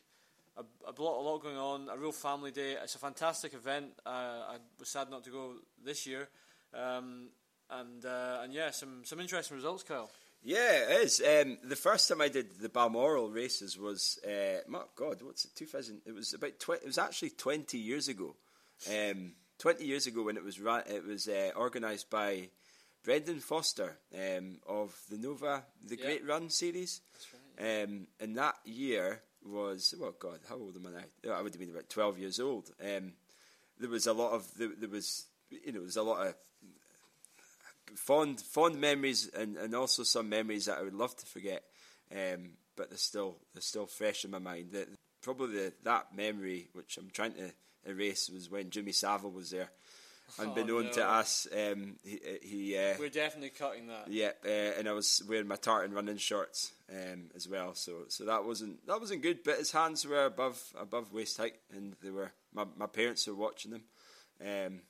[0.58, 1.90] a, a, lot, a lot going on.
[1.90, 2.76] A real family day.
[2.82, 3.94] It's a fantastic event.
[4.06, 6.28] Uh, I was sad not to go this year,
[6.74, 7.30] um,
[7.70, 10.10] and uh, and yeah, some some interesting results, Kyle.
[10.44, 11.22] Yeah, it is.
[11.22, 15.52] Um, the first time I did the Balmoral races was, uh, my God, what's it?
[15.56, 16.02] Two thousand.
[16.06, 16.60] It was about.
[16.60, 18.36] Tw- it was actually twenty years ago.
[18.90, 22.50] Um, twenty years ago when it was ra- it was uh, organised by
[23.04, 26.06] Brendan Foster um, of the Nova, the Yeah.
[26.06, 27.02] Great Run series.
[27.14, 27.84] That's right.
[27.84, 30.92] Um, and that year was, oh God, how old am I
[31.30, 31.36] now?
[31.36, 32.72] I would have been about 12 years old.
[32.80, 33.14] Um,
[33.80, 36.36] there was a lot of, there, there was, you know, there was a lot of
[37.96, 41.64] fond, fond memories and, and also some memories that I would love to forget.
[42.12, 44.72] Um, but they're still, they're still fresh in my mind.
[44.72, 44.88] That
[45.22, 47.52] probably the, that memory, which I'm trying to
[47.86, 49.70] erase, was when Jimmy Savile was there.
[50.40, 51.06] Unbeknown to no.
[51.08, 54.08] us, um, he, he uh, We're definitely cutting that.
[54.10, 57.74] yeah, uh, and I was wearing my tartan running shorts um, as well.
[57.74, 59.44] So so that wasn't that wasn't good.
[59.44, 63.36] But his hands were above above waist height, and they were my my parents were
[63.36, 63.84] watching them,
[64.40, 64.82] um,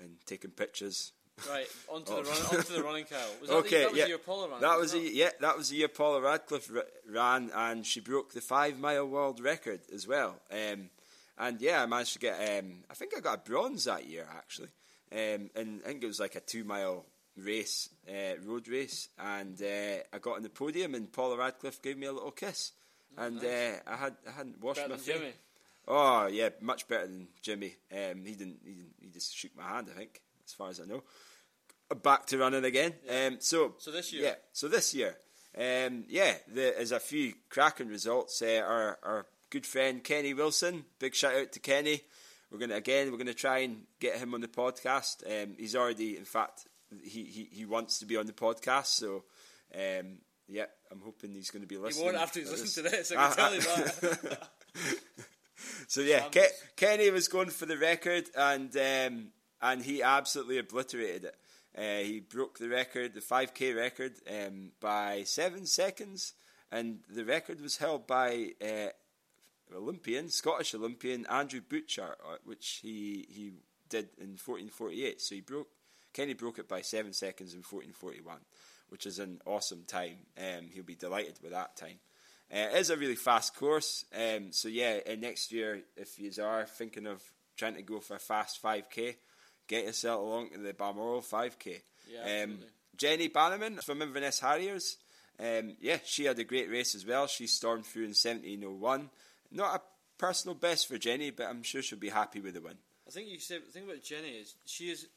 [0.00, 1.12] and taking pictures.
[1.48, 2.22] Right, onto Oh.
[2.22, 3.26] the run, onto the running, Kyle.
[3.40, 4.60] Was that okay, the, that was yeah, the year Paula ran.
[4.60, 8.32] that was a, yeah, that was the year Paula Radcliffe r- ran, and she broke
[8.32, 10.36] the five mile world record as well.
[10.52, 10.90] Um,
[11.38, 12.34] and yeah, I managed to get.
[12.58, 14.68] Um, I think I got a bronze that year actually,
[15.10, 19.60] um, and I think it was like a two mile race, uh, road race, and
[19.60, 22.72] uh, I got on the podium, and Paula Radcliffe gave me a little kiss,
[23.16, 25.14] and uh, I had I hadn't washed Better my than face.
[25.16, 25.32] Jimmy.
[25.88, 27.74] Oh yeah, much better than Jimmy.
[27.90, 28.94] Um, he didn't, he didn't.
[29.00, 29.88] He just shook my hand.
[29.92, 31.02] I think, as far as I know.
[32.02, 32.94] Back to running again.
[33.08, 34.22] Um, so So this year?
[34.24, 34.34] yeah.
[34.52, 35.16] So this year,
[35.58, 38.40] um, yeah, there's a few cracking results.
[38.40, 40.84] Uh, our our good friend Kenny Wilson.
[40.98, 42.00] Big shout out to Kenny.
[42.50, 43.10] We're gonna again.
[43.12, 45.22] We're gonna try and get him on the podcast.
[45.26, 46.66] Um, he's already, in fact,
[47.04, 48.86] he, he he wants to be on the podcast.
[48.86, 49.24] So.
[49.74, 52.04] Um, yeah, I'm hoping he's going to be listening.
[52.04, 53.08] He won't after he's to listened this.
[53.08, 53.12] to this.
[53.12, 54.48] I can tell you that.
[55.88, 59.28] So yeah, Ke- Kenny was going for the record, and um,
[59.62, 61.36] and he absolutely obliterated it.
[61.76, 66.34] Uh, he broke the record, the 5k record, um, by seven seconds,
[66.70, 68.88] and the record was held by uh,
[69.74, 73.52] Olympian, Scottish Olympian Andrew Butchart, uh, which he he
[73.88, 75.20] did in 1448.
[75.20, 75.68] So he broke
[76.12, 78.38] Kenny broke it by seven seconds in 1441,
[78.90, 80.18] which is an awesome time.
[80.36, 82.00] Um, he'll be delighted with that time.
[82.52, 84.98] Uh, it is a really fast course, um, so yeah.
[85.10, 87.22] Uh, next year, if you are thinking of
[87.56, 89.14] trying to go for a fast 5k,
[89.68, 91.82] get yourself along to the Balmoral 5k.
[92.10, 92.58] Yeah, um.
[92.96, 94.98] Jenny Bannerman from Inverness Harriers.
[95.40, 97.26] Um, yeah, she had a great race as well.
[97.26, 99.10] She stormed through in 1701.
[99.50, 99.82] Not a
[100.18, 102.76] personal best for Jenny, but I'm sure she'll be happy with the win.
[103.06, 105.08] I think you said the thing about Jenny is she is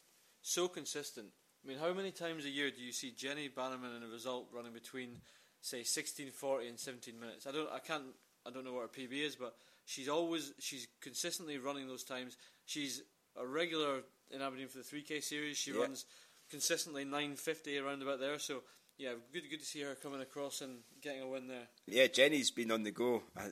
[0.41, 1.27] so consistent.
[1.63, 4.47] I mean, how many times a year do you see Jenny Bannerman in a result
[4.53, 5.17] running between,
[5.61, 7.45] say, sixteen forty and seventeen minutes?
[7.47, 8.03] I don't, I can't,
[8.47, 9.55] I don't know what her PB is, but
[9.85, 12.37] she's always, she's consistently running those times.
[12.65, 13.01] She's
[13.35, 15.57] a regular in Aberdeen for the three K series.
[15.57, 15.81] She Yeah.
[15.81, 16.05] runs
[16.49, 18.39] consistently nine fifty around about there.
[18.39, 18.63] So
[18.97, 21.67] yeah, good, good to see her coming across and getting a win there.
[21.87, 23.23] Yeah, Jenny's been on the go.
[23.35, 23.49] I,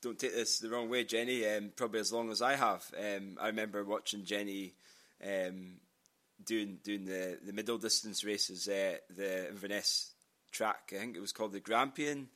[0.00, 1.44] don't take this the wrong way, Jenny.
[1.46, 2.84] Um, probably as long as I have.
[2.96, 4.74] Um, I remember watching Jenny
[5.22, 5.80] um,
[6.44, 10.12] doing doing the, the middle distance races, uh, the Inverness
[10.52, 10.92] track.
[10.94, 12.28] I think it was called the Grampian,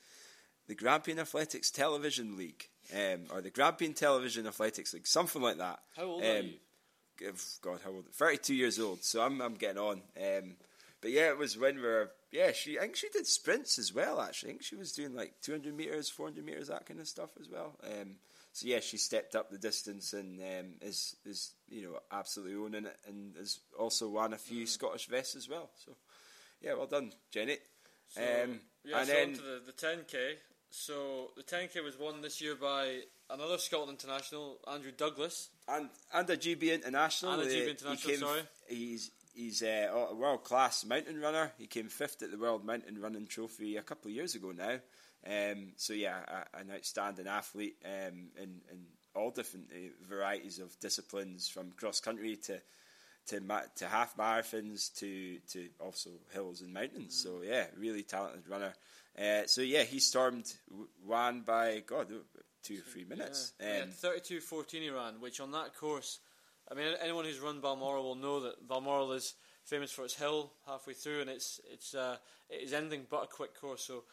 [0.67, 5.79] the Grampian Athletics Television League, um, or the Grampian Television Athletics League, something like that.
[5.97, 6.55] How old are Um, you?
[7.63, 8.07] God, how old?
[8.13, 9.05] Thirty-two years old.
[9.05, 10.03] So I'm I'm getting on.
[10.17, 10.57] Um,
[11.01, 12.11] but yeah, it was when we were.
[12.31, 12.79] Yeah, she.
[12.79, 14.21] I think she did sprints as well.
[14.21, 17.31] Actually, I think she was doing like 200 meters, 400 meters, that kind of stuff
[17.41, 17.77] as well.
[17.85, 18.17] Um,
[18.53, 22.87] so yeah, she stepped up the distance and um, is is you know absolutely owning
[22.87, 25.71] it, and has also won a few Scottish vests as well.
[25.85, 25.97] So
[26.61, 27.59] yeah, well done, Jenny.
[28.09, 30.35] So, um, yeah, and so then on to the, the 10k.
[30.71, 33.01] So the 10k was won this year by
[33.31, 35.51] another Scotland international, Andrew Douglas.
[35.69, 37.33] and and a GB international.
[37.33, 38.43] And a GB uh, international, he came, sorry.
[38.69, 41.53] He's he's uh, a world class mountain runner.
[41.59, 44.79] He came fifth at the World Mountain Running Trophy a couple of years ago now.
[45.25, 50.79] Um, so yeah, a, an outstanding athlete um, in in all different uh, varieties of
[50.81, 52.61] disciplines, from cross country to
[53.27, 57.15] to ma- to half marathons to to also hills and mountains.
[57.15, 57.23] Mm.
[57.23, 58.75] So yeah, really talented runner.
[59.19, 60.53] Uh, so yeah, he stormed
[61.05, 62.09] Juan by God
[62.63, 63.53] two or three minutes.
[63.61, 66.21] Yeah, um, yeah 32-14 he ran, which on that course,
[66.71, 69.35] I mean, anyone who's run Balmoral will know that Balmoral is
[69.65, 72.17] famous for its hill halfway through, and it's it's uh,
[72.49, 73.83] it is anything but a quick course.
[73.85, 74.05] So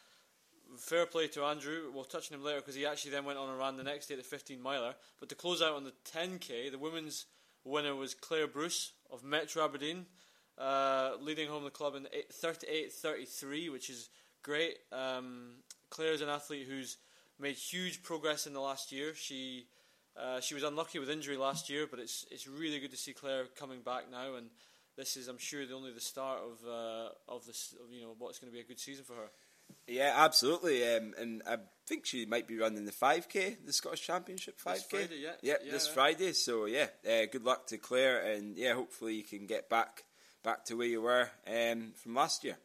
[0.77, 1.91] fair play to Andrew.
[1.93, 4.07] We'll touch on him later because he actually then went on and ran the next
[4.07, 4.93] day the 15 miler.
[5.19, 7.25] But to close out on the 10k, the women's
[7.63, 10.05] winner was Claire Bruce of Metro Aberdeen,
[10.57, 12.07] uh, leading home the club in
[12.41, 14.09] 38.33, which is
[14.43, 14.77] great.
[14.91, 15.55] Um,
[15.89, 16.97] Claire is an athlete who's
[17.39, 19.13] made huge progress in the last year.
[19.15, 19.67] She
[20.17, 23.13] uh, she was unlucky with injury last year, but it's it's really good to see
[23.13, 24.49] Claire coming back now, and
[24.97, 28.15] this is, I'm sure, the only the start of uh, of this, of, you know,
[28.17, 29.29] what's going to be a good season for her.
[29.87, 34.59] Yeah, absolutely, um, and I think she might be running the 5k, the Scottish Championship
[34.59, 34.89] 5k.
[34.89, 35.31] Friday, yeah.
[35.41, 35.93] Yep, yeah, this yeah.
[35.93, 36.33] Friday.
[36.33, 40.03] So yeah, uh, good luck to Claire, and yeah, hopefully you can get back
[40.43, 42.57] back to where you were um, from last year.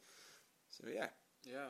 [0.71, 1.09] So yeah.
[1.45, 1.69] Yeah.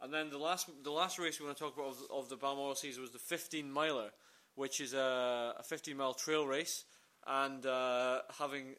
[0.00, 2.36] And then the last the last race we want to talk about of, of the
[2.36, 4.10] Balmoral season was the 15 miler,
[4.54, 6.84] which is a, a 15 mile trail race,
[7.26, 8.76] and uh, having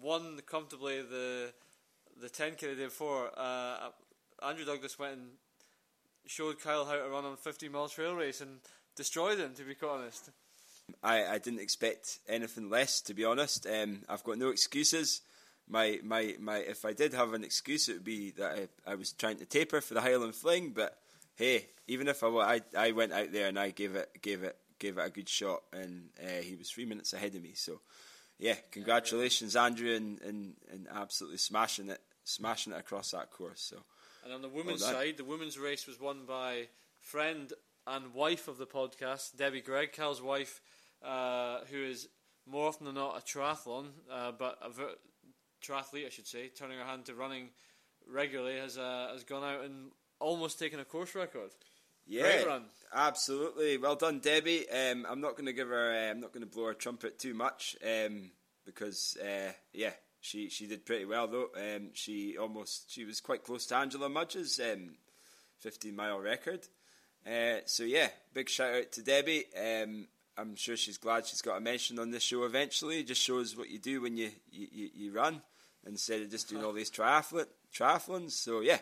[0.00, 1.52] won comfortably the
[2.20, 3.88] the 10k the day before, uh,
[4.46, 5.28] Andrew Douglas went and
[6.26, 8.60] showed Kyle how to run on a 15 mile trail race and
[8.94, 9.54] destroyed him.
[9.54, 10.30] To be quite honest.
[11.02, 13.66] I, I didn't expect anything less, to be honest.
[13.66, 15.22] Um, I've got no excuses
[15.70, 18.94] my, my, my, if I did have an excuse, it would be that I, I
[18.96, 20.70] was trying to taper for the Highland Fling.
[20.70, 20.98] But
[21.36, 24.56] hey, even if I, I, I went out there and I gave it, gave it,
[24.78, 27.52] gave it a good shot, and uh, he was three minutes ahead of me.
[27.54, 27.80] So,
[28.38, 33.60] yeah, congratulations, Andrew, and, and, and absolutely smashing it, smashing it across that course.
[33.60, 33.76] So,
[34.24, 36.68] and on the women's well side, the women's race was won by
[37.00, 37.52] friend
[37.86, 40.60] and wife of the podcast, Debbie Greig, Kyle's wife,
[41.04, 42.08] uh, who is
[42.46, 44.96] more often than not a triathlon, uh, but a ver-
[45.62, 47.50] triathlete, I should say, turning her hand to running
[48.06, 51.50] regularly, has uh, has gone out and almost taken a course record.
[52.06, 52.58] Yeah,
[52.92, 53.76] absolutely.
[53.76, 54.68] Well done, Debbie.
[54.68, 55.92] Um, I'm not going to give her.
[55.92, 58.30] Uh, I'm not going to blow her trumpet too much um,
[58.66, 61.50] because, uh, yeah, she she did pretty well though.
[61.56, 64.96] Um, she almost she was quite close to Angela Mudge's um,
[65.60, 66.66] 15 mile record.
[67.26, 69.44] Uh, so yeah, big shout out to Debbie.
[70.40, 73.00] I'm sure she's glad she's got a mention on this show eventually.
[73.00, 75.42] It just shows what you do when you, you, you run
[75.86, 78.30] instead of just doing all these triathlon, triathlons.
[78.30, 78.78] So, yeah,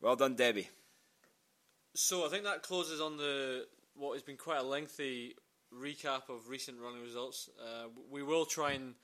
[0.00, 0.70] well done, Debbie.
[1.94, 5.34] So, I think that closes on the what has been quite a lengthy
[5.74, 7.50] recap of recent running results.
[7.60, 8.94] Uh, we will try and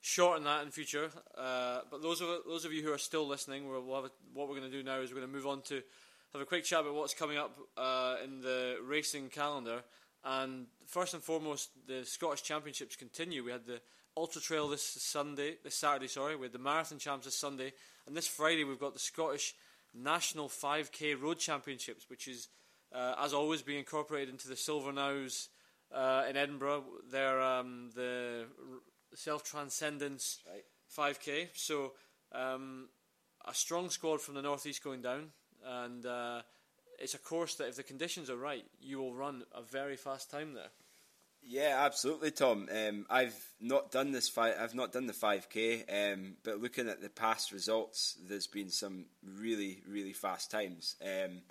[0.00, 1.10] shorten that in future.
[1.36, 4.58] Uh, but those of those of you who are still listening, we'll a, what we're
[4.58, 5.82] going to do now is we're going to move on to
[6.32, 9.82] have a quick chat about what's coming up uh, in the racing calendar.
[10.28, 13.44] And first and foremost, the Scottish Championships continue.
[13.44, 13.80] We had the
[14.16, 16.34] Ultra Trail this Sunday, this Saturday, sorry.
[16.34, 17.72] We had the Marathon Champs this Sunday,
[18.06, 19.54] and this Friday we've got the Scottish
[19.94, 22.48] National 5K Road Championships, which is,
[22.92, 25.48] uh, as always, being incorporated into the Silverknowes
[25.94, 26.84] uh, in Edinburgh.
[27.08, 28.46] They're um, the
[29.14, 30.64] Self Transcendence right.
[31.14, 31.50] 5K.
[31.54, 31.92] So
[32.32, 32.88] um,
[33.46, 35.28] a strong squad from the northeast going down,
[35.64, 36.42] and uh,
[36.98, 40.30] it's a course that if the conditions are right, you will run a very fast
[40.30, 40.70] time there.
[41.48, 42.68] Yeah, absolutely, Tom.
[42.72, 44.28] Um, I've not done this.
[44.28, 45.84] Fi- I've not done the five k.
[45.84, 50.96] Um, but looking at the past results, there's been some really, really fast times.
[51.00, 51.42] Um,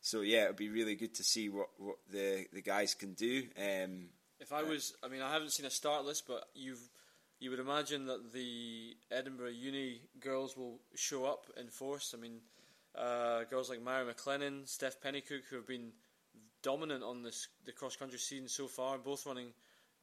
[0.00, 3.42] so yeah, it'll be really good to see what, what the the guys can do.
[3.58, 4.08] Um,
[4.40, 6.88] if I was, I mean, I haven't seen a start list, but you've
[7.38, 12.14] you would imagine that the Edinburgh Uni girls will show up in force.
[12.16, 12.40] I mean,
[12.96, 15.92] uh, girls like Mhairi Maclennan, Steph Pennycook, who have been
[16.62, 19.52] dominant on this the cross country scene so far, both running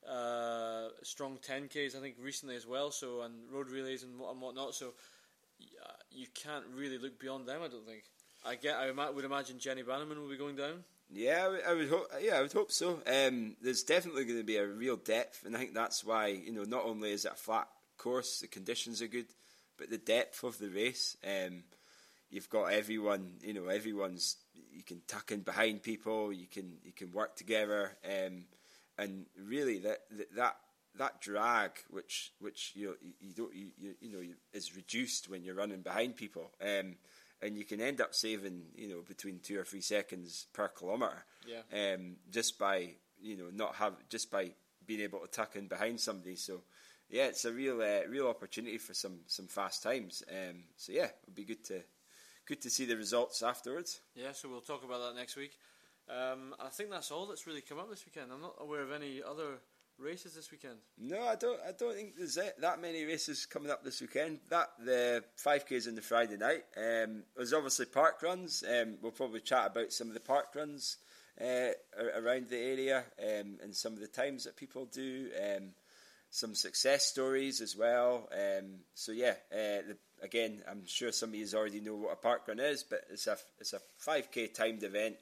[0.09, 4.75] uh, strong 10Ks, I think, recently as well, so and road relays and, and whatnot.
[4.75, 4.87] So
[5.59, 8.03] uh, you can't really look beyond them, I don't think.
[8.45, 8.75] I get.
[8.75, 10.83] I would imagine Jenny Bannerman will be going down.
[11.11, 12.07] Yeah, I would, I would hope.
[12.21, 12.99] Yeah, I would hope so.
[13.07, 16.51] Um, there's definitely going to be a real depth, and I think that's why you
[16.51, 17.67] know not only is it a flat
[17.97, 19.27] course, the conditions are good,
[19.77, 21.15] but the depth of the race.
[21.23, 21.63] Um,
[22.33, 24.37] you've got everyone, you know, everyone's
[24.71, 28.45] you can tuck in behind people, you can you can work together, um,
[28.97, 29.99] and really that
[30.35, 30.57] that
[30.97, 33.67] that drag, which which you you don't you,
[34.01, 36.95] you know is reduced when you're running behind people, um,
[37.41, 41.25] and you can end up saving you know between two or three seconds per kilometer,
[41.47, 41.93] yeah.
[41.93, 42.89] um, just by
[43.21, 44.51] you know not have just by
[44.85, 46.35] being able to tuck in behind somebody.
[46.35, 46.61] So
[47.09, 50.23] yeah, it's a real uh, real opportunity for some some fast times.
[50.31, 51.83] Um, so yeah, it'll be good to
[52.45, 54.01] good to see the results afterwards.
[54.15, 55.57] Yeah, so we'll talk about that next week.
[56.09, 58.31] Um, I think that's all that's really come up this weekend.
[58.31, 59.59] I'm not aware of any other
[59.97, 60.77] races this weekend?
[60.97, 61.59] No, I don't.
[61.67, 64.39] I don't think there's that, many races coming up this weekend.
[64.49, 66.63] That the five k's on the Friday night.
[66.77, 68.63] Um, there's obviously park runs.
[68.63, 70.97] Um, we'll probably chat about some of the park runs
[71.41, 71.71] uh,
[72.17, 75.29] around the area um, and some of the times that people do.
[76.35, 78.27] Some success stories as well.
[78.31, 82.15] Um, so yeah, uh, the, again, I'm sure some of you already know what a
[82.15, 85.17] park run is, but it's a it's a 5k timed event.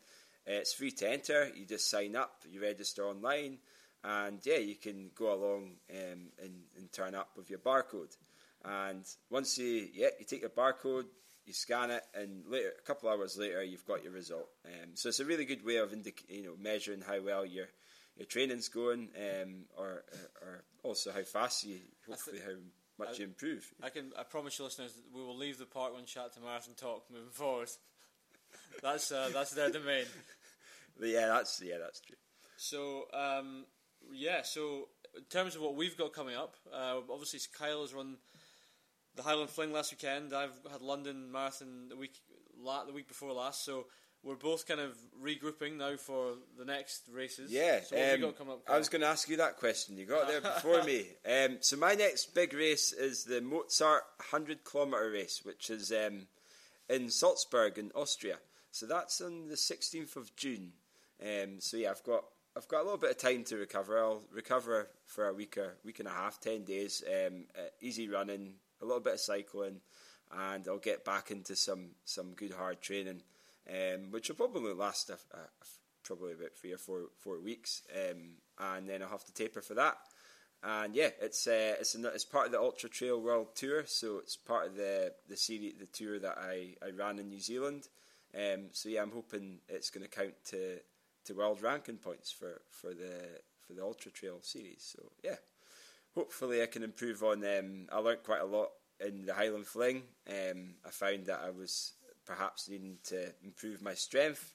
[0.48, 1.52] Uh, it's free to enter.
[1.54, 3.58] You just sign up, you register online,
[4.06, 8.16] and yeah, you can go along um, and, and turn up with your barcode.
[8.64, 11.08] And once you yeah, you take your barcode,
[11.46, 14.48] you scan it, and later, a couple hours later, you've got your result.
[14.66, 17.66] Um, so it's a really good way of indic- you know measuring how well your
[18.22, 20.04] your training's going, um, or,
[20.44, 22.54] or also how fast you, hopefully how
[23.00, 23.68] much I, you improve.
[23.82, 26.40] I can I promise you, listeners, that we will leave the park run chat to
[26.40, 27.70] marathon talk moving forward.
[28.84, 30.06] that's uh, that's their domain.
[31.00, 32.18] But yeah, that's yeah, that's true.
[32.58, 33.66] So um,
[34.14, 38.18] yeah, so in terms of what we've got coming up, uh, obviously Kyle has run
[39.16, 40.32] the Highland Fling last weekend.
[40.32, 42.20] I've had London Marathon the week
[42.56, 43.66] la- the week before last.
[43.66, 43.88] So
[44.24, 47.52] we're both kind of regrouping now for the next races.
[47.52, 49.98] Yeah, so um, up, I was going to ask you that question.
[49.98, 51.06] You got there before me.
[51.26, 56.28] Um, so my next big race is the Mozart 100 kilometer race, which is um,
[56.90, 58.38] in Salzburg in Austria.
[58.72, 60.74] So that's on the 16th of June.
[61.22, 62.24] Um, so yeah, I've got
[62.56, 63.98] I've got a little bit of time to recover.
[63.98, 68.10] I'll recover for a week or week and a half, ten days, um, uh, easy
[68.10, 69.82] running, a little bit of cycling,
[70.32, 73.22] and I'll get back into some some good hard training
[73.70, 75.48] um, which will probably last a, a,
[76.04, 79.76] probably about three or four four weeks, um, and then I'll have to taper for
[79.76, 79.98] that.
[80.64, 84.20] And yeah, it's uh, it's an, it's part of the Ultra Trail World Tour, so
[84.20, 87.88] it's part of the the series the tour that I, I ran in New Zealand.
[88.36, 90.80] Um, so yeah, I'm hoping it's going to count to
[91.26, 94.94] to world ranking points for, for the for the Ultra Trail series.
[94.96, 95.38] So yeah,
[96.14, 97.44] hopefully I can improve on.
[97.44, 100.04] Um, I learned quite a lot in the Highland Fling.
[100.30, 101.94] Um, I found that I was
[102.26, 104.54] perhaps needing to improve my strength.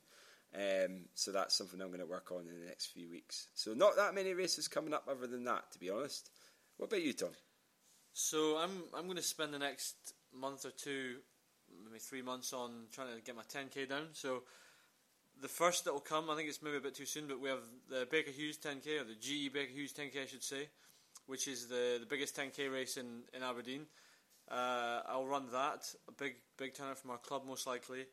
[0.54, 3.48] Um, so that's something I'm going to work on in the next few weeks.
[3.54, 6.30] So not that many races coming up other than that, to be honest.
[6.76, 7.30] What about you, Tom?
[8.12, 11.16] So I'm I'm going to spend the next month or two,
[11.84, 14.08] maybe three months on trying to get my 10k down.
[14.12, 14.44] So
[15.42, 17.50] the first that will come, I think it's maybe a bit too soon, but we
[17.50, 17.60] have
[17.90, 20.68] the Baker Hughes 10k or the GE Baker Hughes 10k, I should say,
[21.26, 23.86] which is the the biggest 10k race in in Aberdeen.
[24.50, 28.06] Uh, I'll run that, a big big turnout from our club most likely,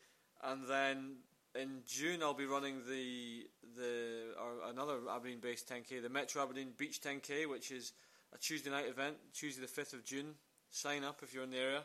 [0.44, 1.18] and then
[1.60, 7.02] in June I'll be running the the our, another Aberdeen-based 10k, the Metro Aberdeen Beach
[7.02, 7.94] 10k, which is
[8.34, 10.34] a Tuesday night event, Tuesday the 5th of June.
[10.72, 11.84] Sign up if you're in the area,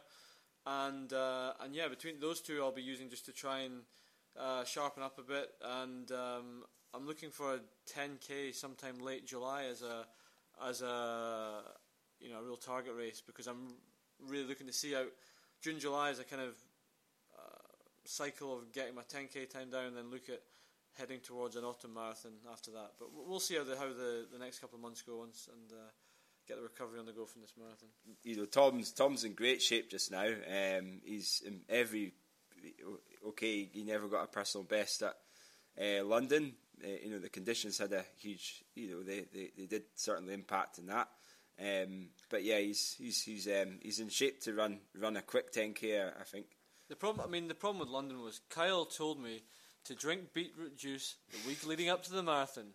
[0.64, 3.82] and uh, and yeah, between those two I'll be using just to try and
[4.38, 7.60] uh, sharpen up a bit, and um, I'm looking for a
[7.94, 10.06] 10k sometime late July as a
[10.66, 11.60] as a
[12.18, 13.74] you know a real target race because I'm
[14.26, 15.08] really looking to see out
[15.60, 16.54] June, July is a kind of
[17.36, 17.72] uh,
[18.04, 20.40] cycle of getting my 10k time down, and then look at
[20.98, 22.92] heading towards an autumn marathon after that.
[22.98, 25.72] But we'll see how the how the, the next couple of months go and, and
[25.72, 25.90] uh,
[26.46, 27.88] get the recovery on the go from this marathon.
[28.22, 30.26] You know, Tom's Tom's in great shape just now.
[30.26, 32.14] Um, he's in every
[33.28, 33.68] okay.
[33.72, 35.16] He never got a personal best at
[35.80, 36.54] uh, London.
[36.82, 38.64] Uh, you know, the conditions had a huge.
[38.76, 41.08] You know, they, they, they did certainly impact in that.
[41.60, 45.52] Um, but yeah, he's he's he's um, he's in shape to run run a quick
[45.52, 46.12] 10k.
[46.20, 46.46] I think.
[46.88, 49.42] The problem, I mean, the problem with London was Kyle told me
[49.84, 52.68] to drink beetroot juice the week leading up to the marathon.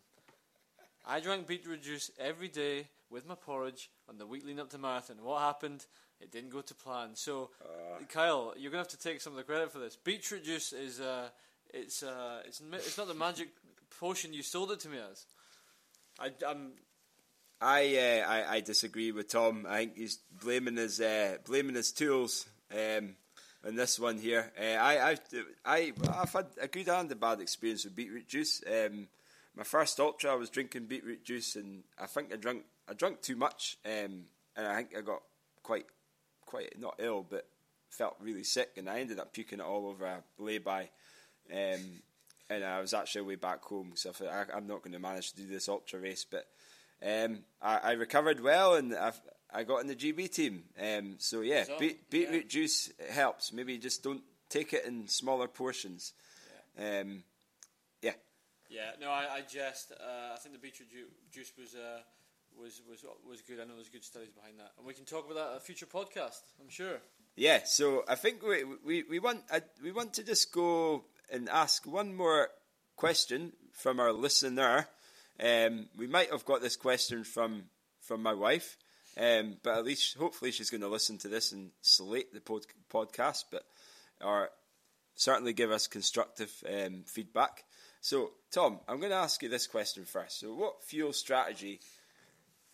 [1.05, 4.77] I drank beetroot juice every day with my porridge on the week leading up to
[4.77, 5.17] the marathon.
[5.21, 5.85] What happened?
[6.21, 7.15] It didn't go to plan.
[7.15, 9.95] So, uh, Kyle, you're gonna have to take some of the credit for this.
[9.95, 11.29] Beetroot juice is uh,
[11.73, 13.49] it's uh, it's it's not the magic
[13.99, 15.25] potion you sold it to me as.
[16.19, 16.73] I, I'm
[17.63, 19.65] I, uh, I, I disagree with Tom.
[19.67, 23.15] I think he's blaming his uh, blaming his tools um,
[23.65, 24.51] in this one here.
[24.59, 25.19] Uh, I I've,
[25.65, 28.61] I I've had a good and a bad experience with beetroot juice.
[28.67, 29.07] Um,
[29.55, 33.21] my first ultra, I was drinking beetroot juice, and I think I drank I drank
[33.21, 34.25] too much, um,
[34.57, 35.21] and I think I got
[35.63, 35.85] quite
[36.45, 37.47] quite not ill, but
[37.89, 40.89] felt really sick, and I ended up puking it all over a lay-by.
[41.51, 42.01] Um,
[42.49, 45.37] and I was actually way back home, so I, am not going to manage to
[45.37, 46.45] do this ultra race, but
[47.03, 49.19] um, I, I, recovered well and I've,
[49.53, 50.63] I got in the GB team.
[50.81, 52.47] Um, so yeah, be, beetroot yeah.
[52.47, 53.51] juice helps.
[53.51, 56.13] Maybe just don't take it in smaller portions.
[56.77, 57.01] Yeah.
[57.01, 57.23] Um,
[58.01, 58.13] yeah.
[58.69, 58.91] Yeah.
[59.01, 61.75] No, I, I just uh, I think the beetroot ju- juice was.
[61.75, 61.99] Uh,
[62.59, 63.59] was was was good.
[63.59, 65.59] I know there's good studies behind that, and we can talk about that in a
[65.59, 66.41] future podcast.
[66.61, 66.99] I'm sure.
[67.35, 71.49] Yeah, so I think we we, we want uh, we want to just go and
[71.49, 72.49] ask one more
[72.95, 74.87] question from our listener.
[75.39, 77.63] Um, we might have got this question from
[78.01, 78.77] from my wife,
[79.17, 82.65] um, but at least hopefully she's going to listen to this and slate the pod-
[82.91, 83.63] podcast, but
[84.21, 84.49] or
[85.15, 87.63] certainly give us constructive um, feedback.
[88.01, 90.39] So, Tom, I'm going to ask you this question first.
[90.39, 91.79] So, what fuel strategy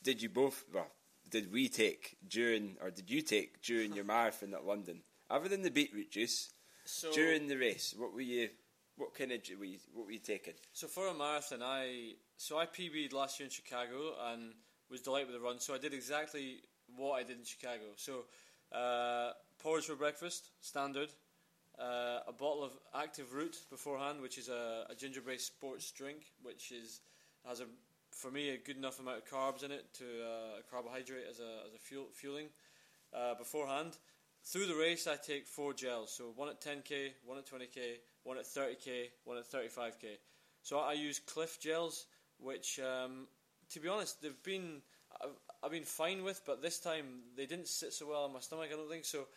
[0.02, 0.88] did you both, well,
[1.30, 5.02] did we take during, or did you take during your marathon at London?
[5.30, 6.50] Other than the beetroot juice,
[6.86, 8.50] So during the race, what were you,
[9.00, 10.54] what kind of, were you, what were you taking?
[10.74, 14.54] So for a marathon, I so I PB'd last year in Chicago and
[14.92, 15.60] was delighted with the run.
[15.60, 16.58] So I did exactly
[16.96, 17.96] what I did in Chicago.
[17.96, 18.26] So
[18.78, 19.32] uh,
[19.64, 21.10] porridge for breakfast, standard.
[21.80, 26.74] Uh, a bottle of active root beforehand, which is a, a ginger-based sports drink, which
[26.74, 27.00] is
[27.48, 27.66] has a
[28.12, 31.66] for me a good enough amount of carbs in it to uh, carbohydrate as a
[31.66, 32.48] as a fuel fueling
[33.14, 33.98] uh, beforehand.
[34.52, 36.12] Through the race, I take four gels.
[36.12, 40.18] So one at 10k, one at 20k, one at 30k, one at 35k.
[40.64, 42.06] So I use Clif gels,
[42.40, 43.28] which, um,
[43.72, 44.82] to be honest, they've been
[45.22, 45.30] I've,
[45.64, 48.70] I've been fine with, but this time they didn't sit so well on my stomach.
[48.72, 49.28] I don't think so.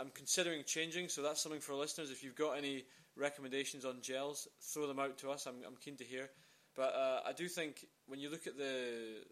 [0.00, 2.10] I'm considering changing, so that's something for listeners.
[2.10, 2.84] If you've got any
[3.16, 5.46] recommendations on gels, throw them out to us.
[5.46, 6.30] I'm, I'm keen to hear.
[6.74, 9.22] But uh, I do think when you look at the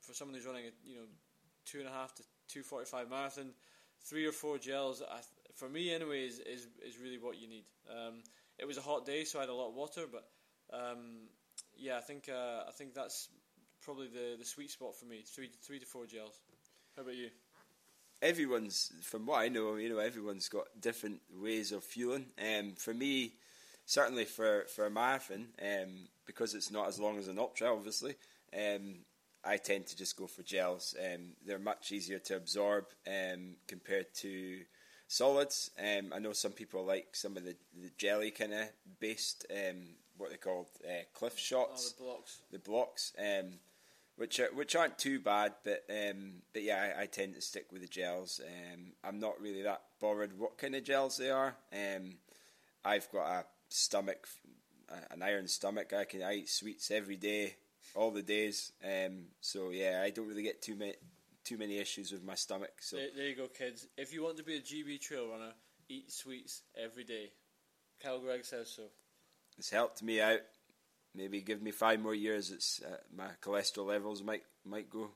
[0.00, 1.06] for someone who's running a you know
[1.66, 3.52] two and a half to two forty five marathon,
[4.04, 5.20] three or four gels, I,
[5.54, 7.64] for me anyway, is, is is really what you need.
[7.90, 8.22] Um,
[8.58, 10.28] it was a hot day, so I had a lot of water, but
[10.72, 11.28] um,
[11.76, 13.28] yeah, I think uh, I think that's
[13.80, 15.22] probably the, the sweet spot for me.
[15.26, 16.40] Three three to four gels.
[16.96, 17.30] How about you?
[18.22, 22.26] everyone's from what I know, you know, everyone's got different ways of fueling.
[22.38, 23.34] Um, for me,
[23.84, 28.16] certainly for for a marathon, um, because it's not as long as an ultra, obviously,
[28.54, 28.96] um,
[29.46, 30.94] I tend to just go for gels.
[30.98, 34.60] Um, they're much easier to absorb um, compared to
[35.08, 35.70] solids.
[35.78, 38.68] Um, I know some people like some of the, the jelly kind of
[39.00, 39.82] based, um,
[40.18, 42.38] what they call uh, Clif Oh, shots the blocks.
[42.50, 43.58] the blocks, um,
[44.16, 47.66] which are, which aren't too bad, but um, but yeah, I, I tend to stick
[47.70, 48.40] with the gels.
[48.44, 51.54] Um, I'm not really that bothered what kind of gels they are.
[51.72, 52.14] Um,
[52.84, 54.26] I've got a stomach,
[55.10, 55.92] an iron stomach.
[55.92, 57.56] I can I eat sweets every day,
[57.96, 58.72] all the days.
[58.84, 60.94] Um, so yeah, I don't really get too many
[61.44, 62.72] too many issues with my stomach.
[62.80, 63.86] So There, there you go, kids.
[63.96, 65.52] If you want to be a GB trail runner,
[65.88, 67.30] eat sweets every day.
[68.02, 68.82] Kyle Greig says so.
[69.56, 70.40] it's helped me out.
[71.14, 72.50] Maybe give me five more years.
[72.50, 75.10] It's uh, my cholesterol levels might might go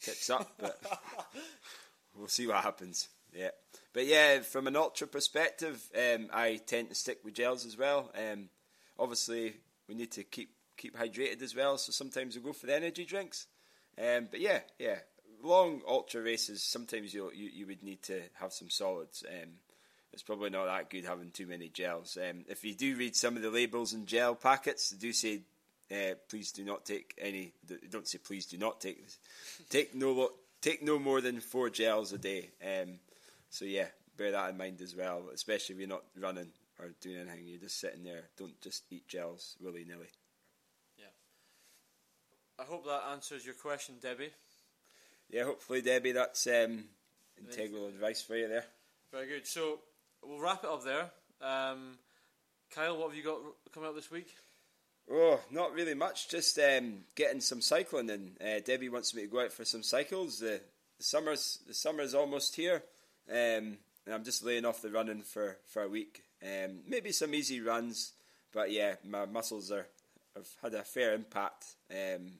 [0.00, 0.78] tits up, but
[2.16, 3.08] we'll see what happens.
[3.34, 3.50] Yeah,
[3.94, 8.12] but yeah, from an ultra perspective, um, I tend to stick with gels as well.
[8.16, 8.50] Um,
[8.98, 9.54] obviously,
[9.88, 10.50] we need to keep
[10.82, 13.46] keep hydrated as well, so sometimes we go for the energy drinks.
[13.96, 14.98] Um, but yeah, yeah,
[15.42, 16.62] long ultra races.
[16.62, 19.24] Sometimes you you would need to have some solids.
[19.28, 19.50] Um,
[20.12, 22.18] it's probably not that good having too many gels.
[22.18, 25.42] Um, if you do read some of the labels and gel packets, they do say,
[25.90, 27.52] uh, "Please do not take any."
[27.90, 29.18] Don't say, "Please do not take this."
[29.70, 32.50] Take no take no more than four gels a day.
[32.62, 32.98] Um,
[33.50, 35.28] so yeah, bear that in mind as well.
[35.32, 38.24] Especially if you're not running or doing anything, you're just sitting there.
[38.36, 40.10] Don't just eat gels willy nilly.
[42.72, 44.30] I hope that answers your question, Debbie.
[45.28, 46.84] Yeah, hopefully, Debbie, that's um,
[47.38, 48.64] integral advice for you there.
[49.12, 49.46] Very good.
[49.46, 49.80] So
[50.22, 51.10] we'll wrap it up there.
[51.42, 51.98] Um,
[52.74, 53.40] Kyle, what have you got
[53.74, 54.34] coming up this week?
[55.10, 56.30] Oh, not really much.
[56.30, 59.82] Just um, getting some cycling, and uh, Debbie wants me to go out for some
[59.82, 60.38] cycles.
[60.38, 60.62] The,
[60.96, 62.84] the summer's the summer's almost here,
[63.28, 66.22] um, and I'm just laying off the running for, for a week.
[66.42, 68.14] Um, maybe some easy runs,
[68.50, 69.88] but yeah, my muscles are
[70.34, 72.32] have had a fair impact um,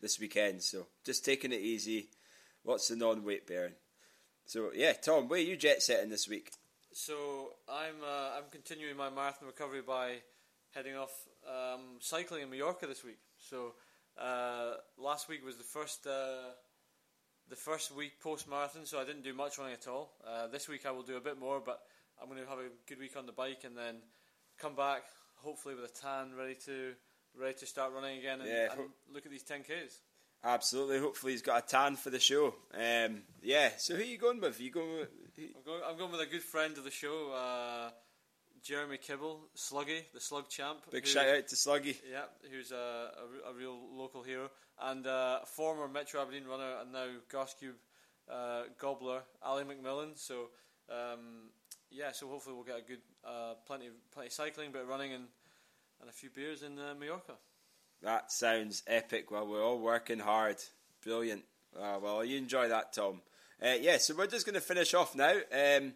[0.00, 0.62] this weekend.
[0.62, 2.08] So just taking it easy,
[2.64, 3.74] lots of non-weight bearing.
[4.46, 6.50] So yeah, Tom, where are you jet setting this week?
[6.92, 10.16] So I'm uh, I'm continuing my marathon recovery by
[10.74, 11.12] heading off
[11.48, 13.18] um, cycling in Mallorca this week.
[13.38, 13.74] So
[14.20, 16.50] uh, last week was the first uh,
[17.48, 20.14] the first week post marathon, so I didn't do much running at all.
[20.26, 21.80] Uh, this week I will do a bit more, but
[22.20, 23.96] I'm going to have a good week on the bike and then
[24.58, 25.02] come back
[25.42, 26.92] hopefully with a tan, ready to
[27.38, 29.98] ready to start running again and, Yeah, and look at these 10ks.
[30.42, 30.98] Absolutely.
[30.98, 32.54] Hopefully, he's got a tan for the show.
[32.74, 33.70] Um, yeah.
[33.76, 34.60] So who are you going with?
[34.60, 35.08] you going with?
[35.36, 35.42] Who?
[35.42, 37.90] I'm going, I'm going with a good friend of the show, uh,
[38.62, 40.78] Jeremy Kibble, Sluggy, the Slug Champ.
[40.90, 41.96] Big who- shout out to Sluggy.
[42.10, 43.10] Yeah, who's a,
[43.46, 44.50] a, a real local hero
[44.82, 47.76] and uh, former Metro Aberdeen runner and now Goss Cube
[48.30, 50.18] uh, gobbler, Ali McMillan.
[50.18, 50.48] So
[50.88, 51.50] um,
[51.90, 54.88] yeah, so hopefully we'll get a good uh, plenty of plenty of cycling, bit of
[54.88, 55.24] running, and
[56.00, 57.34] and a few beers in uh, Mallorca.
[58.02, 59.30] That sounds epic.
[59.30, 60.56] Well, we're all working hard.
[61.04, 61.44] Brilliant.
[61.78, 63.20] Uh, well, you enjoy that, Tom.
[63.62, 65.34] Uh, yeah, so we're just going to finish off now.
[65.52, 65.92] Um,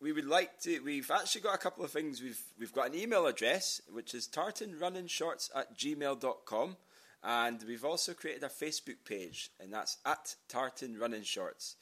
[0.00, 0.80] we would like to.
[0.80, 2.22] We've actually got a couple of things.
[2.22, 6.76] We've we've got an email address which is tartanrunningshorts at gmail.com.
[7.22, 11.76] and we've also created a Facebook page, and that's at Tartan Running Shorts.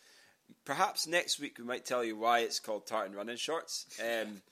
[0.65, 3.87] Perhaps next week we might tell you why it's called Tartan Running Shorts.
[4.01, 4.43] Um,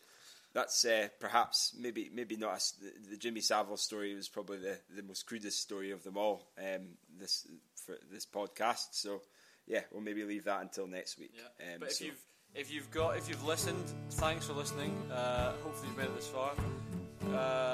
[0.55, 4.79] that's uh, perhaps maybe maybe not a, the, the Jimmy Savile story was probably the,
[4.95, 6.53] the most crudest story of them all.
[6.59, 7.47] Um, this
[7.85, 9.21] for this podcast, so
[9.67, 11.33] yeah, we'll maybe leave that until next week.
[11.35, 11.75] Yeah.
[11.75, 12.21] Um, but if so- you've
[12.55, 14.95] if you've got if you've listened, thanks for listening.
[15.13, 16.53] Uh, hopefully you've made it this far.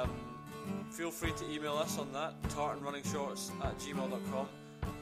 [0.03, 0.11] Um,
[0.91, 4.49] feel free to email us on that tartanrunningshorts at gmail.com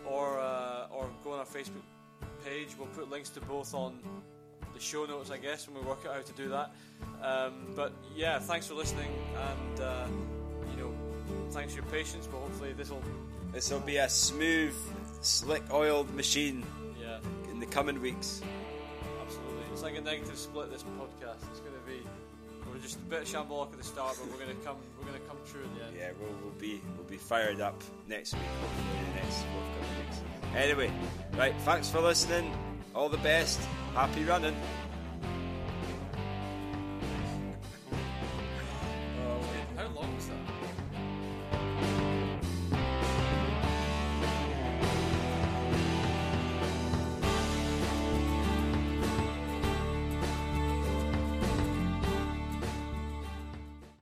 [0.04, 1.82] or uh, or go on our Facebook
[2.44, 2.68] page.
[2.76, 4.00] We'll put links to both on
[4.78, 6.72] the show notes, I guess, when we work out how to do that.
[7.22, 10.06] Um, but yeah, thanks for listening, and uh,
[10.70, 10.92] you know,
[11.50, 12.28] thanks for your patience.
[12.30, 13.02] But hopefully this will,
[13.52, 14.74] this will be a smooth,
[15.20, 16.64] slick oiled machine
[17.00, 17.18] yeah,
[17.50, 18.40] in the coming weeks.
[19.22, 19.62] absolutely.
[19.72, 20.70] It's like a negative split.
[20.70, 21.42] This podcast.
[21.50, 22.00] It's going to be.
[22.72, 24.76] We're just a bit shambolic at the start, but we're going to come.
[24.98, 25.96] We're going to come true at the end.
[25.98, 28.42] Yeah, we'll, we'll be we'll be fired up next week.
[28.60, 30.20] Hopefully, the next forthcoming weeks.
[30.54, 30.92] Anyway,
[31.36, 31.54] right.
[31.62, 32.52] Thanks for listening.
[32.94, 33.60] All the best.
[33.94, 34.56] Happy running.